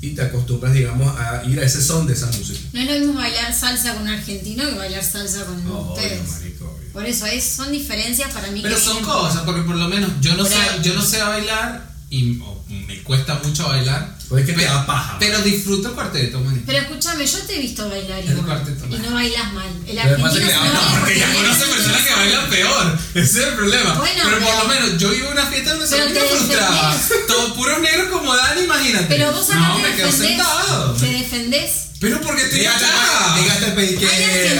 [0.01, 2.61] Y te acostumbras, digamos, a ir a ese son de esa música.
[2.75, 6.29] No es lo mismo bailar salsa con un argentino que bailar salsa con Obvio, ustedes.
[6.31, 6.93] marico, obvio.
[6.93, 10.11] Por eso es, son diferencias para mí Pero que son cosas, porque por lo menos
[10.21, 14.15] yo no sé, yo no sé bailar y me cuesta mucho bailar.
[14.29, 16.63] Pues es que te pero, da paja, Pero disfruto el cuarteto, manito.
[16.67, 18.45] Pero escúchame, yo te he visto bailar El igual.
[18.47, 19.11] cuarteto, Y no.
[19.13, 19.67] bailas mal.
[19.87, 22.99] El que argentino es que- se no, baila Porque ya tiene personas que bailan peor.
[23.15, 23.95] Ese es el problema.
[23.95, 26.21] Bueno, pero, por pero- lo menos yo iba a una fiesta donde Pero se me
[26.21, 26.95] te frustraba.
[26.97, 27.27] defendés.
[27.27, 29.07] Todo puros negros como Dani, imagínate.
[29.09, 30.93] Pero vos acá no, te me quedo sentado.
[30.95, 31.71] Te defendés.
[32.01, 33.37] Pero porque estoy Llegaste acá.
[33.41, 34.11] llegaste Hay pediquero.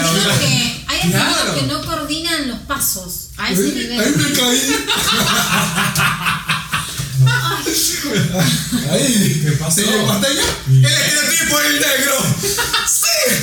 [0.03, 0.45] argentinos que,
[0.87, 1.55] hay argentinos Claro.
[1.55, 4.15] que no coordinan los pasos a ese Ahí nivel.
[4.15, 4.75] me caí.
[8.91, 9.41] Ahí.
[9.43, 9.81] ¿Qué pasó?
[9.81, 10.41] ¿Se llegó hasta allá?
[10.67, 12.15] El estereotipo del negro.
[12.85, 13.33] Sí.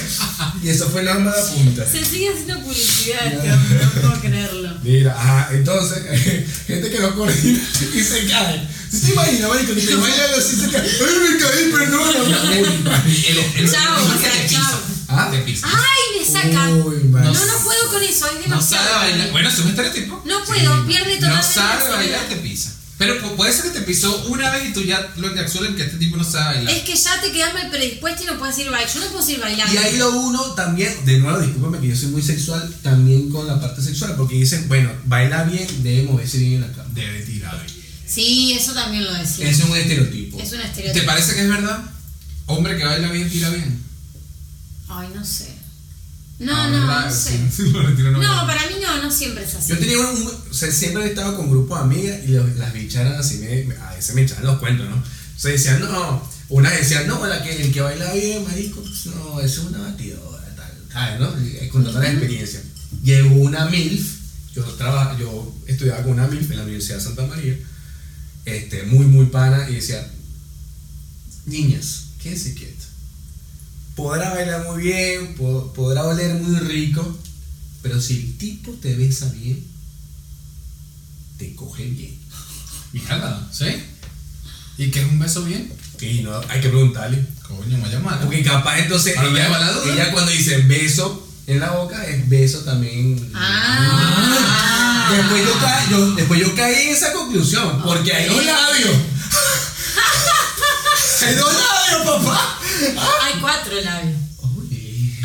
[0.62, 1.84] Y eso fue la arma de punta.
[1.84, 4.78] Se sigue haciendo publicidad no puedo creerlo.
[4.82, 5.98] Mira, ajá, entonces,
[6.66, 7.60] gente que no coordina
[7.94, 8.68] y se cae.
[8.90, 9.74] ¿Sí te imaginas, marico?
[9.74, 10.82] Que te bailan así se cae.
[10.82, 11.64] ¡Ay, me caí,
[13.56, 14.62] el, Chao, o sea, te chao.
[14.62, 14.78] pisa.
[15.08, 15.28] Ah.
[15.30, 15.66] Te pisa.
[15.68, 16.68] ¡Ay, me saca!
[16.70, 16.96] Uy.
[17.04, 18.84] No, no puedo con eso, es No demasiado.
[18.88, 19.30] sabe bailar.
[19.32, 20.22] Bueno, es un estereotipo.
[20.24, 22.70] No puedo, pierde No totalmente sabe la bailar, te pisa.
[23.02, 25.76] Pero pu- puede ser que te pisó una vez y tú ya lo encapsulas en
[25.76, 26.74] que este tipo no sabe bailar.
[26.74, 28.94] Es que ya te quedas mal predispuesto y no puedes ir bailando.
[28.94, 29.74] Yo no puedo ir bailando.
[29.74, 33.46] Y ahí lo uno también, de nuevo, discúlpame que yo soy muy sexual, también con
[33.46, 36.88] la parte sexual, porque dicen, bueno, baila bien, debe moverse bien en la cama.
[36.94, 37.82] Debe tirar bien.
[38.06, 39.48] Sí, eso también lo decía.
[39.48, 40.38] Es un estereotipo.
[40.38, 41.06] Es un ¿Te estereotipo.
[41.06, 41.78] parece que es verdad?
[42.46, 43.82] Hombre que baila bien, tira bien.
[44.88, 45.48] Ay, no sé.
[46.42, 47.30] No, Ah, no, no sé.
[47.30, 49.68] Sí, sí, lo retiro, no, para mí no, no siempre es así.
[49.70, 52.72] Yo tenía un, o sea, siempre he estado con grupos de amigas y los- las
[52.72, 54.96] bichas eran así, me, a veces me echaban los cuentos, ¿no?
[54.96, 59.06] O sea, decían, no, una decían, no, la que, el que baila bien, marico, pues
[59.06, 61.38] no, eso es una batidora, tal, tal, ¿no?
[61.46, 62.62] Eh, Contando las experiencias.
[63.02, 64.06] llegó una MILF,
[64.54, 67.56] yo, traba- yo estudiaba con una MILF en la Universidad de Santa María,
[68.44, 70.06] este, muy, muy pana, y decía,
[71.46, 72.88] niñas, quédense quietas.
[73.96, 77.18] Podrá bailar muy bien, po- podrá oler muy rico,
[77.82, 79.62] pero si el tipo te besa bien,
[81.38, 82.18] te coge bien.
[82.92, 83.66] Mierda, ¿sí?
[84.78, 85.72] ¿Y qué es un beso bien?
[86.00, 87.24] Y no, hay que preguntarle.
[87.46, 88.18] Coño, me llama.
[88.20, 89.92] Porque capaz entonces ella, llama la duda.
[89.92, 93.30] ella cuando dice beso en la boca es beso también.
[93.34, 95.10] Ah.
[95.14, 98.90] Después yo, ca- yo- después yo caí en esa conclusión, porque hay dos labios.
[101.22, 101.71] hay dos labios,
[102.04, 102.58] papá.
[103.22, 104.16] Hay cuatro labios.
[104.38, 105.20] Oye.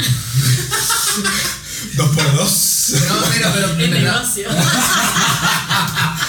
[1.96, 2.94] dos por dos.
[3.10, 4.48] No, mira, pero El en negocio.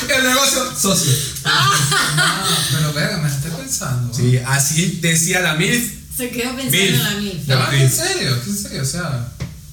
[0.09, 1.13] El negocio socio.
[1.45, 4.13] Ah, pero verga, me estoy pensando.
[4.15, 5.93] Sí, así decía la MILF.
[6.17, 7.47] Se quedó pensando en la mil.
[7.47, 8.37] Ya va, ¿En serio?
[8.47, 8.83] ¿En serio?
[8.83, 9.29] O sea.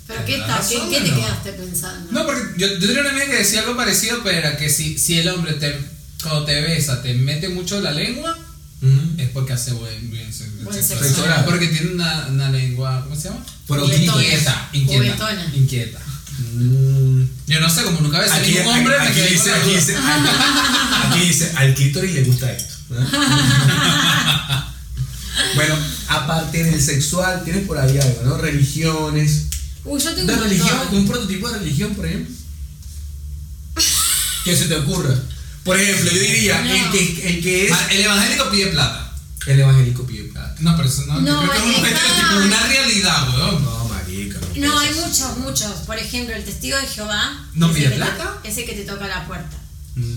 [0.08, 1.16] ¿Pero qué, ¿tenés está, ¿qué, razón qué o te no?
[1.16, 2.12] quedaste pensando?
[2.12, 5.00] No, porque yo, yo tenía una amiga que decía algo parecido, pero era que si,
[5.00, 5.76] si el hombre te,
[6.22, 8.38] cuando te besa te mete mucho la lengua,
[9.18, 10.52] es porque hace buen, bien sexo.
[10.64, 11.34] Buen sexo sexo oral.
[11.40, 11.46] oral.
[11.46, 13.44] Porque tiene una, una lengua, ¿cómo se llama?
[13.68, 13.86] Pero.
[13.86, 15.46] Inquieta, inquieta.
[15.54, 16.00] Inquieta.
[16.54, 17.24] Mm.
[17.48, 19.80] Yo no sé, como nunca a Aquí, ningún hombre, aquí- dice, con la aquí duda.
[19.80, 19.96] dice,
[21.08, 22.74] aquí dice, al clítoris le gusta esto.
[25.56, 25.76] bueno,
[26.10, 28.38] aparte del sexual, tienes por ahí algo, ¿no?
[28.38, 29.46] Religiones.
[29.86, 30.78] Uy, yo tengo ¿De un religión?
[30.92, 32.36] ¿Un prototipo de religión, por ejemplo?
[34.44, 35.16] ¿Qué se te ocurra?
[35.66, 36.74] Por ejemplo, yo diría, No.
[36.74, 39.12] el, que, el que es Ah, El evangélico pide plata.
[39.48, 40.56] el evangélico pide plata.
[40.60, 43.64] No, pero eso no, No, yo creo que es un una realidad, weón.
[43.66, 44.38] No, marica.
[44.56, 45.72] No, hay muchos, muchos.
[45.88, 47.46] Por ejemplo, el testigo de Jehová.
[47.56, 48.38] ¿No pide que te- plata?
[48.44, 49.58] ese que te toca la puerta.
[49.96, 50.14] Mm.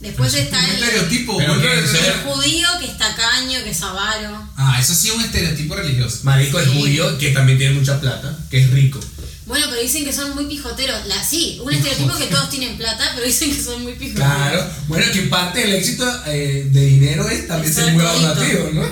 [0.00, 4.46] Después está un el, estereotipo, Pero el judío que es tacaño, que es avaro.
[4.56, 6.18] Ah, eso sí es un estereotipo religioso.
[6.24, 6.78] Marico, el Sí.
[6.78, 9.00] judío, que también tiene mucha plata, que es rico.
[9.46, 11.06] Bueno, pero dicen que son muy pijoteros.
[11.06, 14.26] La, sí, un estereotipo que todos tienen plata, pero dicen que son muy pijoteros.
[14.28, 18.82] Claro, bueno, que parte del éxito eh, de dinero es también Ser muy ahorrativo, ¿no?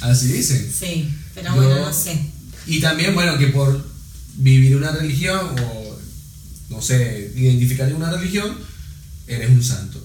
[0.00, 0.72] Así dicen.
[0.78, 2.18] Sí, pero Yo- bueno, no sé.
[2.66, 3.86] Y también, bueno, que por
[4.36, 5.98] vivir una religión o,
[6.70, 8.56] no sé, identificar una religión,
[9.26, 10.02] eres un santo.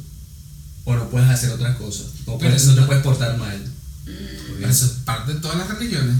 [0.83, 2.07] O no puedes hacer otras cosas.
[2.25, 3.57] O Pero puedes- eso no te puedes portar mal.
[4.05, 6.15] Pero eso es parte de todas las religiones.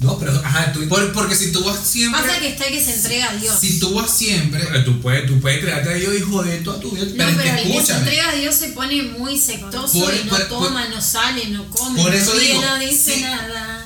[0.00, 2.22] No, pero, ajá, tú, Por- porque si tú vas siempre.
[2.22, 3.54] Pasa que está el que se entrega a Dios.
[3.60, 4.64] Si tú vas siempre.
[4.64, 7.04] pero tú puedes, tú puedes crearte a Dios hijo de toda tu vida.
[7.04, 10.14] No, pero pero, que el que se entrega a Dios se pone muy sectoso Por-
[10.14, 13.14] y no por- toma, no sale, no come, Por no eso ríe, digo, no dice
[13.16, 13.20] sí.
[13.20, 13.84] nada.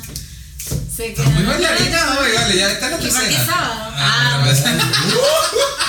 [0.96, 3.28] Se Estás muy queda- bailarina, vale, ya está la ¿Y tercera.
[3.28, 3.92] qué sábado?
[3.96, 4.44] Ah,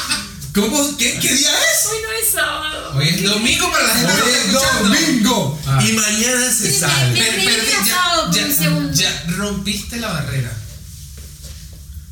[0.55, 0.97] ¿Cómo?
[0.97, 1.85] ¿Qué, ¿Qué día es?
[1.91, 2.93] Hoy no es sábado.
[2.95, 4.89] Hoy es domingo para la gente que Hoy está es escuchando.
[4.89, 5.59] domingo.
[5.67, 5.83] Ah.
[5.85, 7.11] Y mañana se Sí, sale.
[7.11, 10.51] me- pero creí ya, ya- ya rompiste la barrera.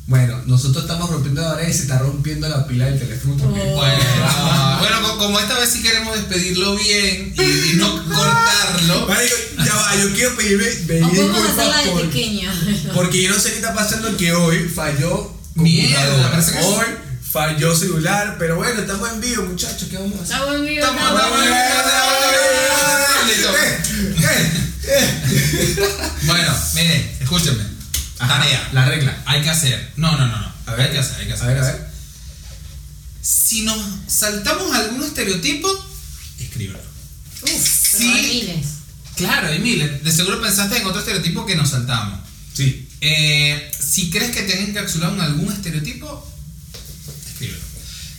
[0.06, 3.66] Bueno, nosotros estamos rompiendo la barrera y se está rompiendo la pila del teléfono también.
[3.70, 3.76] Oh.
[3.76, 3.98] Bueno,
[4.80, 9.06] bueno, co- como esta vez sí queremos despedirlo bien y, y no cortarlo.
[9.08, 13.30] Marico, ya va, yo quiero pedirme, pedir O podemos disculpas hacerla de por- porque yo
[13.30, 16.84] no sé qué está pasando que hoy falló Mierda, parece que hoy
[17.34, 20.36] falló celular, pero bueno, estamos en vivo, muchachos, ¿qué vamos a hacer?
[20.36, 21.64] Estamos- está buen estamos- video.
[23.26, 23.50] Listo.
[26.26, 27.64] Bueno, miren, escúchenme.
[28.18, 28.68] Tarea.
[28.72, 29.20] La regla.
[29.26, 29.92] Hay que hacer.
[29.96, 30.52] No, no, no, no.
[30.66, 30.86] A ver.
[30.86, 31.44] hay que hacer, hay que hacer.
[31.48, 31.88] A ver, a ver.
[33.20, 35.68] Si nos saltamos algún estereotipo,
[36.38, 36.78] escríbelo.
[37.42, 37.68] Uf,
[37.98, 38.12] Sí.
[38.12, 38.66] hay miles.
[39.16, 40.04] Claro, hay miles.
[40.04, 42.20] De seguro pensaste en otro estereotipo que nos saltamos.
[42.54, 42.88] Sí.
[43.00, 46.30] Eh, si crees que te han encapsulado en algún estereotipo,
[47.34, 47.74] escríbelo.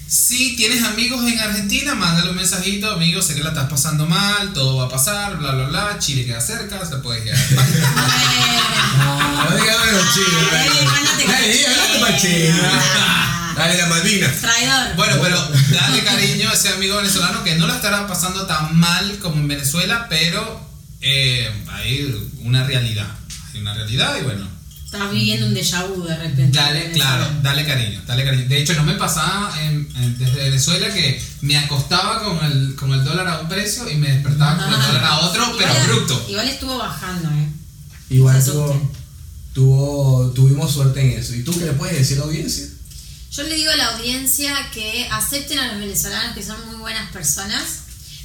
[0.07, 4.53] Si tienes amigos en Argentina, mándale un mensajito, amigo, sé que la estás pasando mal,
[4.53, 7.37] todo va a pasar, bla, bla, bla, Chile queda cerca, se puede quedar.
[8.95, 9.19] No.
[9.45, 9.61] Dale,
[12.17, 12.53] Chile.
[13.77, 14.31] la Malvina.
[14.39, 14.95] Traidor.
[14.95, 19.17] Bueno, pero dale cariño a ese amigo venezolano que no la estará pasando tan mal
[19.19, 20.65] como en Venezuela, pero
[21.01, 23.07] eh, hay una realidad.
[23.53, 24.47] Hay una realidad y bueno,
[24.85, 26.57] Estás viviendo un déjà vu de repente.
[26.57, 28.47] Dale, claro, dale cariño, dale cariño.
[28.47, 32.93] De hecho, no me pasaba en- en- desde Venezuela que me acostaba con el, con
[32.93, 35.81] el dólar a un precio y me despertaba con el dólar a otro, pero Igual-
[35.81, 36.25] abrupto.
[36.29, 37.49] Igual estuvo bajando, ¿eh?
[38.11, 38.51] Igual Se
[39.53, 41.33] tuvo, tuvimos suerte en eso.
[41.33, 42.65] ¿Y tú qué le puedes decir a la audiencia?
[43.31, 47.09] Yo le digo a la audiencia que acepten a los venezolanos que son muy buenas
[47.11, 47.63] personas,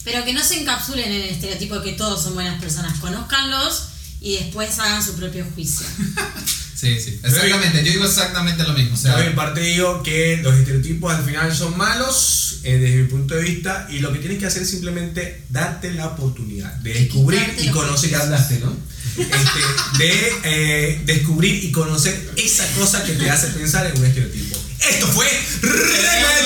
[0.04, 2.98] pero que no se encapsulen en el estereotipo de que todos son buenas personas.
[2.98, 3.84] Conózcanlos
[4.20, 5.86] y después hagan su propio juicio.
[6.80, 7.84] Sí, sí, exactamente.
[7.84, 8.94] Yo digo exactamente lo mismo.
[8.94, 12.78] O Yo de mi sea, parte digo que los estereotipos al final son malos eh,
[12.78, 16.06] desde mi punto de vista y lo que tienes que hacer es simplemente darte la
[16.06, 18.74] oportunidad de descubrir y conocer, ya hablaste, ¿no?
[19.18, 24.56] Este, de eh, descubrir y conocer esa cosa que te hace pensar en un estereotipo.
[24.78, 25.26] Esto fue
[25.60, 26.42] Regla de